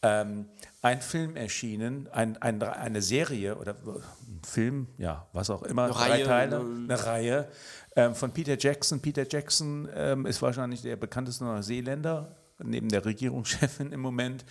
ähm, 0.02 0.48
ein 0.82 1.02
Film 1.02 1.36
erschienen, 1.36 2.08
ein, 2.12 2.42
ein, 2.42 2.62
eine 2.64 3.02
Serie 3.02 3.56
oder 3.56 3.76
ein 3.76 4.42
Film, 4.44 4.88
ja, 4.98 5.28
was 5.32 5.50
auch 5.50 5.62
immer, 5.64 5.84
Eine 5.84 5.94
drei 5.94 6.10
Reihe, 6.10 6.24
Teile, 6.24 6.64
ne? 6.64 6.94
eine 6.94 7.06
Reihe 7.06 7.48
ähm, 7.96 8.16
von 8.16 8.32
Peter 8.32 8.58
Jackson. 8.58 9.00
Peter 9.00 9.26
Jackson 9.30 9.88
ähm, 9.94 10.26
ist 10.26 10.42
wahrscheinlich 10.42 10.82
der 10.82 10.96
bekannteste 10.96 11.44
Neuseeländer, 11.44 12.36
neben 12.64 12.90
der 12.90 13.06
Regierungschefin 13.06 13.92
im 13.92 14.00
Moment. 14.00 14.44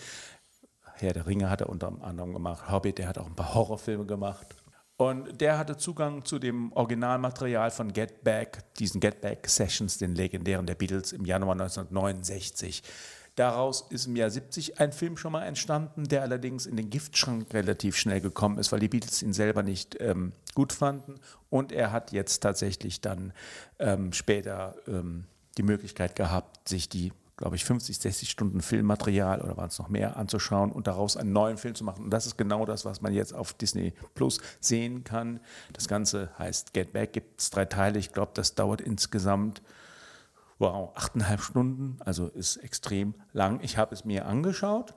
Herr 0.95 1.15
der 1.15 1.27
Ringe 1.27 1.51
hat 1.51 1.63
er 1.63 1.69
unter 1.69 1.93
anderem 2.01 2.33
gemacht, 2.33 2.71
Hobbit, 2.71 2.99
der 2.99 3.09
hat 3.09 3.19
auch 3.19 3.27
ein 3.27 3.35
paar 3.35 3.55
Horrorfilme 3.55 4.07
gemacht. 4.07 4.55
Und 5.01 5.41
der 5.41 5.57
hatte 5.57 5.79
Zugang 5.79 6.27
zu 6.27 6.39
dem 6.39 6.73
Originalmaterial 6.75 7.71
von 7.71 7.91
Get 7.95 8.23
Back, 8.23 8.59
diesen 8.79 9.01
Get 9.01 9.23
Back 9.23 9.49
Sessions, 9.49 9.97
den 9.97 10.15
legendären 10.15 10.67
der 10.67 10.75
Beatles 10.75 11.13
im 11.13 11.25
Januar 11.25 11.53
1969. 11.53 12.83
Daraus 13.35 13.87
ist 13.89 14.05
im 14.05 14.17
Jahr 14.17 14.29
70 14.29 14.79
ein 14.79 14.93
Film 14.93 15.17
schon 15.17 15.33
mal 15.33 15.47
entstanden, 15.47 16.05
der 16.05 16.21
allerdings 16.21 16.67
in 16.67 16.77
den 16.77 16.91
Giftschrank 16.91 17.47
relativ 17.55 17.97
schnell 17.97 18.21
gekommen 18.21 18.59
ist, 18.59 18.73
weil 18.73 18.81
die 18.81 18.89
Beatles 18.89 19.23
ihn 19.23 19.33
selber 19.33 19.63
nicht 19.63 19.97
ähm, 20.01 20.35
gut 20.55 20.75
fanden. 20.75 21.15
Und 21.49 21.73
er 21.73 21.93
hat 21.93 22.13
jetzt 22.13 22.41
tatsächlich 22.41 23.01
dann 23.01 23.33
ähm, 23.79 24.13
später 24.13 24.75
ähm, 24.87 25.25
die 25.57 25.63
Möglichkeit 25.63 26.15
gehabt, 26.15 26.69
sich 26.69 26.91
die 26.91 27.15
glaube 27.41 27.57
ich, 27.57 27.65
50, 27.65 27.99
60 27.99 28.31
Stunden 28.31 28.61
Filmmaterial 28.61 29.41
oder 29.41 29.57
waren 29.57 29.69
es 29.69 29.79
noch 29.79 29.89
mehr 29.89 30.19
anzuschauen 30.19 30.71
und 30.71 30.87
daraus 30.87 31.17
einen 31.17 31.33
neuen 31.33 31.57
Film 31.57 31.75
zu 31.75 31.85
machen. 31.85 32.05
Und 32.05 32.11
das 32.11 32.27
ist 32.27 32.37
genau 32.37 32.67
das, 32.67 32.85
was 32.85 33.01
man 33.01 33.15
jetzt 33.15 33.35
auf 33.35 33.55
Disney 33.55 33.95
Plus 34.15 34.41
sehen 34.61 35.05
kann. 35.05 35.41
Das 35.73 35.89
Ganze 35.89 36.31
heißt 36.39 36.75
Get 36.75 36.93
Back, 36.93 37.15
gibt 37.15 37.41
es 37.41 37.49
drei 37.49 37.65
Teile. 37.65 37.99
Ich 37.99 38.13
glaube, 38.13 38.33
das 38.35 38.55
dauert 38.55 38.83
insgesamt 38.83 39.63
wow, 40.59 40.95
achteinhalb 40.95 41.41
Stunden, 41.41 41.97
also 42.01 42.29
ist 42.29 42.59
extrem 42.59 43.15
lang. 43.33 43.61
Ich 43.63 43.79
habe 43.79 43.95
es 43.95 44.05
mir 44.05 44.27
angeschaut 44.27 44.93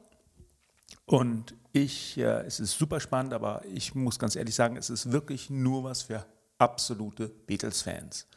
und 1.05 1.55
ich, 1.71 2.17
äh, 2.17 2.41
es 2.41 2.59
ist 2.59 2.77
super 2.77 2.99
spannend, 2.99 3.33
aber 3.33 3.63
ich 3.65 3.95
muss 3.95 4.19
ganz 4.19 4.35
ehrlich 4.35 4.53
sagen, 4.53 4.75
es 4.75 4.89
ist 4.89 5.13
wirklich 5.13 5.49
nur 5.49 5.85
was 5.85 6.01
für 6.01 6.25
absolute 6.57 7.29
Beatles-Fans. 7.29 8.27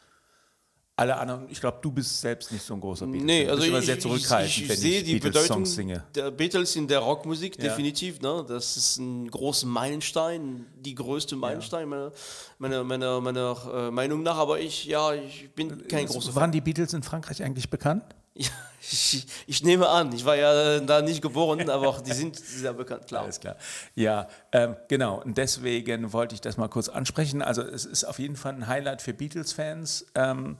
Alle 0.99 1.15
anderen, 1.15 1.45
ich 1.47 1.59
glaube, 1.59 1.77
du 1.79 1.91
bist 1.91 2.19
selbst 2.21 2.51
nicht 2.51 2.65
so 2.65 2.73
ein 2.73 2.79
großer 2.81 3.05
Beatles. 3.05 3.23
Nee, 3.23 3.47
also 3.47 3.61
ich, 3.61 3.85
sehr 3.85 3.97
ich, 3.97 4.01
zurückhaltend, 4.01 4.49
ich, 4.49 4.63
ich, 4.63 4.69
wenn 4.69 4.77
sehe 4.77 4.99
ich 5.01 5.03
die 5.05 5.19
Bedeutung 5.19 5.63
singe. 5.63 6.03
der 6.15 6.31
Beatles 6.31 6.75
in 6.75 6.87
der 6.87 6.97
Rockmusik 6.97 7.55
Ja. 7.57 7.65
definitiv. 7.65 8.19
Ne? 8.19 8.43
Das 8.47 8.75
ist 8.77 8.97
ein 8.97 9.29
großer 9.29 9.67
Meilenstein, 9.67 10.65
die 10.75 10.95
größte 10.95 11.35
Meilenstein 11.35 11.87
meiner, 11.87 12.11
meiner, 12.57 12.83
meiner, 12.83 13.21
meiner 13.21 13.57
äh, 13.71 13.91
Meinung 13.91 14.23
nach. 14.23 14.37
Aber 14.37 14.59
ich, 14.59 14.85
ja, 14.85 15.13
ich 15.13 15.51
bin 15.51 15.87
kein 15.87 16.07
großer 16.07 16.31
Fan. 16.31 16.41
Waren 16.41 16.51
die 16.51 16.61
Beatles 16.61 16.93
in 16.93 17.03
Frankreich 17.03 17.43
eigentlich 17.43 17.69
bekannt? 17.69 18.03
Ja, 18.39 18.49
ich, 18.81 19.25
ich 19.47 19.63
nehme 19.63 19.89
an, 19.89 20.13
ich 20.13 20.23
war 20.23 20.35
ja 20.35 20.79
da 20.79 21.01
nicht 21.01 21.23
geboren, 21.23 21.67
aber 21.71 21.99
die 22.05 22.13
sind 22.13 22.35
sehr 22.37 22.71
bekannt, 22.73 23.07
klar. 23.07 23.23
Alles 23.23 23.39
klar. 23.39 23.55
Ja, 23.95 24.27
ähm, 24.51 24.75
genau. 24.87 25.21
Und 25.23 25.39
deswegen 25.39 26.13
wollte 26.13 26.35
ich 26.35 26.41
das 26.41 26.55
mal 26.55 26.67
kurz 26.67 26.87
ansprechen. 26.87 27.41
Also 27.41 27.63
es 27.63 27.85
ist 27.85 28.03
auf 28.03 28.19
jeden 28.19 28.35
Fall 28.35 28.53
ein 28.53 28.67
Highlight 28.67 29.01
für 29.01 29.13
Beatles-Fans. 29.13 30.05
Ähm, 30.13 30.55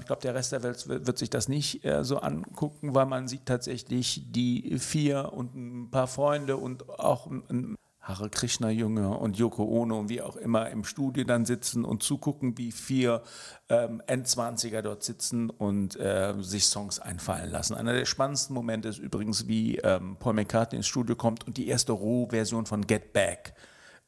ich 0.00 0.06
glaube, 0.06 0.22
der 0.22 0.34
Rest 0.34 0.52
der 0.52 0.62
Welt 0.62 0.88
wird, 0.88 1.18
sich 1.18 1.30
das 1.30 1.48
nicht 1.48 1.84
äh, 1.84 2.02
so 2.02 2.18
angucken, 2.18 2.94
weil 2.94 3.06
man 3.06 3.28
sieht 3.28 3.46
tatsächlich 3.46 4.32
die 4.32 4.78
vier 4.78 5.32
und 5.32 5.54
ein 5.54 5.90
paar 5.90 6.08
Freunde 6.08 6.56
und 6.56 6.88
auch 6.88 7.26
ein, 7.26 7.76
Hare 8.02 8.28
Krishna 8.30 8.68
Junge 8.68 9.16
und 9.16 9.38
Yoko 9.38 9.62
Ono 9.62 10.00
und 10.00 10.08
wie 10.08 10.20
auch 10.20 10.34
immer 10.34 10.68
im 10.70 10.82
Studio 10.82 11.22
dann 11.22 11.44
sitzen 11.44 11.84
und 11.84 12.02
zugucken, 12.02 12.58
wie 12.58 12.72
vier 12.72 13.22
ähm, 13.68 14.02
Endzwanziger 14.08 14.82
dort 14.82 15.04
sitzen 15.04 15.50
und 15.50 15.94
äh, 16.00 16.34
sich 16.40 16.64
Songs 16.64 16.98
einfallen 16.98 17.48
lassen. 17.48 17.76
Einer 17.76 17.92
der 17.92 18.04
spannendsten 18.04 18.54
Momente 18.54 18.88
ist 18.88 18.98
übrigens, 18.98 19.46
wie 19.46 19.76
ähm, 19.78 20.16
Paul 20.18 20.34
McCartney 20.34 20.78
ins 20.78 20.88
Studio 20.88 21.14
kommt 21.14 21.46
und 21.46 21.56
die 21.56 21.68
erste 21.68 21.92
Roh-Version 21.92 22.66
von 22.66 22.88
Get 22.88 23.12
Back 23.12 23.54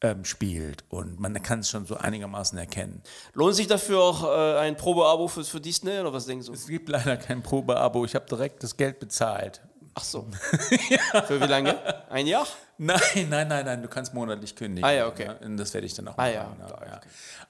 ähm, 0.05 0.25
spielt 0.27 0.85
und 0.91 1.19
man 1.19 1.33
kann 1.43 1.61
es 1.61 1.71
schon 1.71 1.87
so 1.87 1.97
einigermaßen 1.97 2.59
erkennen. 2.59 3.03
Lohnt 3.33 3.55
sich 3.55 3.67
dafür 3.67 4.01
auch 4.01 4.25
äh, 4.25 4.59
ein 4.59 4.77
Probeabo 4.77 5.29
für, 5.29 5.45
für 5.45 5.63
Disney 5.63 5.99
oder 5.99 6.13
was 6.13 6.27
denkst 6.27 6.47
du? 6.47 6.53
Es 6.53 6.67
gibt 6.67 6.91
leider 6.91 7.17
kein 7.17 7.43
Probeabo, 7.43 8.05
ich 8.05 8.15
habe 8.15 8.27
direkt 8.27 8.63
das 8.63 8.77
Geld 8.77 8.99
bezahlt. 8.99 9.63
Ach 9.97 10.03
so. 10.03 10.27
Für 11.27 11.41
wie 11.41 11.47
lange? 11.47 11.77
Ein 12.11 12.27
Jahr? 12.27 12.47
Nein, 12.77 12.99
nein, 13.29 13.47
nein, 13.47 13.65
nein, 13.65 13.83
du 13.83 13.89
kannst 13.89 14.13
monatlich 14.13 14.57
kündigen. 14.57 14.85
Ah, 14.85 14.93
ja, 14.93 15.07
okay. 15.07 15.31
Und 15.45 15.57
das 15.57 15.73
werde 15.73 15.87
ich 15.87 15.95
dann 15.95 16.09
auch 16.09 16.19
Ah, 16.19 16.27
ja, 16.27 16.45
machen. 16.45 16.67
klar, 16.67 16.87
ja. 16.87 17.01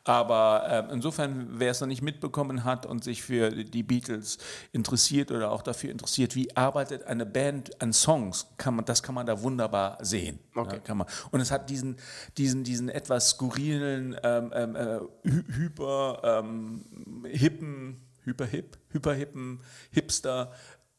Aber 0.04 0.66
ähm, 0.68 0.86
insofern, 0.92 1.46
wer 1.52 1.70
es 1.70 1.80
noch 1.80 1.88
nicht 1.88 2.02
mitbekommen 2.02 2.64
hat 2.64 2.84
und 2.84 3.02
sich 3.02 3.22
für 3.22 3.50
die 3.50 3.82
Beatles 3.82 4.36
interessiert 4.72 5.30
oder 5.30 5.50
auch 5.50 5.62
dafür 5.62 5.90
interessiert, 5.90 6.34
wie 6.34 6.54
arbeitet 6.54 7.04
eine 7.04 7.24
Band 7.24 7.80
an 7.80 7.94
Songs, 7.94 8.48
kann 8.58 8.76
man, 8.76 8.84
das 8.84 9.02
kann 9.02 9.14
man 9.14 9.24
da 9.24 9.40
wunderbar 9.40 9.96
sehen. 10.02 10.38
Okay. 10.54 10.74
Ja, 10.74 10.80
kann 10.80 10.98
man. 10.98 11.06
Und 11.30 11.40
es 11.40 11.50
hat 11.50 11.70
diesen, 11.70 11.96
diesen, 12.36 12.62
diesen 12.64 12.90
etwas 12.90 13.30
skurrilen, 13.30 14.14
ähm, 14.22 14.52
ähm, 14.54 14.76
äh, 14.76 14.98
hy 15.24 15.42
hyper 15.56 16.20
ähm, 16.22 16.84
hippen, 17.24 18.02
hyperhip, 18.24 18.76
hyperhippen 18.90 19.60
Hipster 19.90 20.52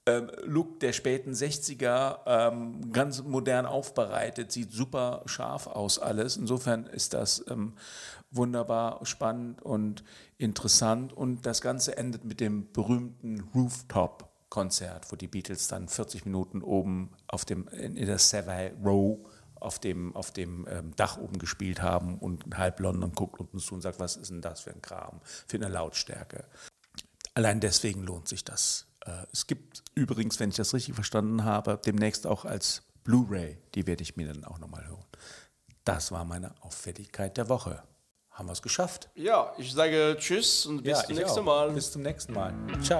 ähm, 0.08 0.32
Look 0.44 0.80
der 0.80 0.94
späten 0.94 1.34
60er, 1.34 2.20
ähm, 2.26 2.92
ganz 2.92 3.24
modern 3.24 3.66
aufbereitet, 3.66 4.52
sieht 4.52 4.72
super 4.72 5.24
scharf 5.26 5.68
aus 5.68 6.00
alles. 6.00 6.38
Insofern 6.38 6.86
ist 6.86 7.14
das 7.14 7.44
ähm, 7.50 7.74
wunderbar 8.32 9.06
spannend 9.06 9.62
und 9.62 10.04
interessant. 10.38 11.14
Und 11.14 11.46
das 11.46 11.62
Ganze 11.62 11.98
endet 11.98 12.24
mit 12.24 12.40
dem 12.40 12.72
berühmten 12.72 13.50
Rooftop-Konzert, 13.56 15.12
wo 15.12 15.16
die 15.16 15.28
Beatles 15.28 15.68
dann 15.68 15.88
40 15.88 16.26
Minuten 16.26 16.62
oben 16.62 17.12
auf 17.28 17.46
dem, 17.46 17.68
in 17.70 17.96
der 17.96 18.20
Savile 18.20 18.74
Row 18.84 19.20
auf 19.56 19.80
dem, 19.80 20.16
auf 20.16 20.32
dem 20.32 20.68
ähm, 20.70 20.96
Dach 20.96 21.18
oben 21.18 21.40
gespielt 21.40 21.82
haben 21.82 22.20
und 22.20 22.56
halb 22.56 22.80
London 22.80 23.14
guckt 23.14 23.40
unten 23.40 23.58
zu 23.58 23.74
und 23.74 23.82
sagt, 23.82 24.00
was 24.00 24.16
ist 24.16 24.30
denn 24.30 24.42
das 24.42 24.62
für 24.62 24.72
ein 24.72 24.82
Kram, 24.82 25.22
für 25.48 25.58
eine 25.58 25.70
Lautstärke. 25.70 26.46
Allein 27.34 27.60
deswegen 27.60 28.04
lohnt 28.04 28.28
sich 28.28 28.44
das. 28.44 28.85
Äh, 29.06 29.12
Es 29.32 29.48
gibt 29.48 29.84
übrigens, 29.96 30.40
wenn 30.40 30.50
ich 30.50 30.56
das 30.56 30.74
richtig 30.74 30.96
verstanden 30.96 31.44
habe, 31.46 31.80
demnächst 31.86 32.28
auch 32.28 32.46
als 32.46 32.84
Blu-ray, 33.04 33.58
die 33.76 33.86
werde 33.88 34.04
ich 34.04 34.16
mir 34.18 34.28
dann 34.34 34.44
auch 34.44 34.60
nochmal 34.60 34.86
hören. 34.88 35.06
Das 35.84 36.12
war 36.12 36.26
meine 36.26 36.54
Auffälligkeit 36.62 37.38
der 37.38 37.48
Woche. 37.50 37.84
Haben 38.32 38.48
wir 38.48 38.54
es 38.54 38.62
geschafft? 38.62 39.10
Ja, 39.16 39.54
ich 39.58 39.72
sage 39.72 40.18
Tschüss 40.20 40.66
und 40.66 40.84
bis 40.84 41.00
zum 41.04 41.12
ich 41.12 41.18
nächsten 41.20 41.40
auch. 41.40 41.44
Mal. 41.44 41.72
Bis 41.72 41.92
zum 41.92 42.02
nächsten 42.02 42.34
Mal. 42.34 42.54
Ciao. 42.82 43.00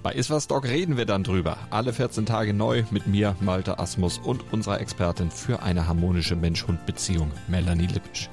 Bei 0.00 0.12
Iswas 0.12 0.46
Dog 0.46 0.64
reden 0.64 0.96
wir 0.96 1.06
dann 1.06 1.24
drüber. 1.24 1.58
Alle 1.70 1.92
14 1.92 2.24
Tage 2.24 2.54
neu 2.54 2.84
mit 2.90 3.08
mir, 3.08 3.34
Malte 3.40 3.80
Asmus 3.80 4.18
und 4.18 4.52
unserer 4.52 4.80
Expertin 4.80 5.30
für 5.30 5.60
eine 5.62 5.88
harmonische 5.88 6.36
Mensch-Hund-Beziehung, 6.36 7.32
Melanie 7.48 7.86
Lippisch. 7.86 8.30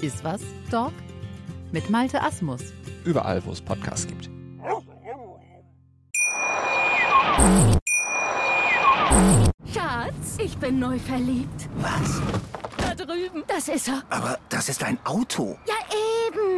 Ist 0.00 0.22
was, 0.22 0.42
Dog? 0.70 0.92
Mit 1.72 1.90
Malte 1.90 2.22
Asmus. 2.22 2.60
Überall, 3.04 3.44
wo 3.44 3.50
es 3.50 3.60
Podcasts 3.60 4.06
gibt. 4.06 4.30
Schatz, 9.74 10.38
ich 10.38 10.56
bin 10.58 10.78
neu 10.78 10.98
verliebt. 11.00 11.68
Was? 11.78 12.20
Da 12.78 12.94
drüben. 12.94 13.42
Das 13.48 13.66
ist 13.68 13.88
er. 13.88 14.02
Aber 14.10 14.38
das 14.48 14.68
ist 14.68 14.84
ein 14.84 14.98
Auto. 15.04 15.58
Ja, 15.66 15.74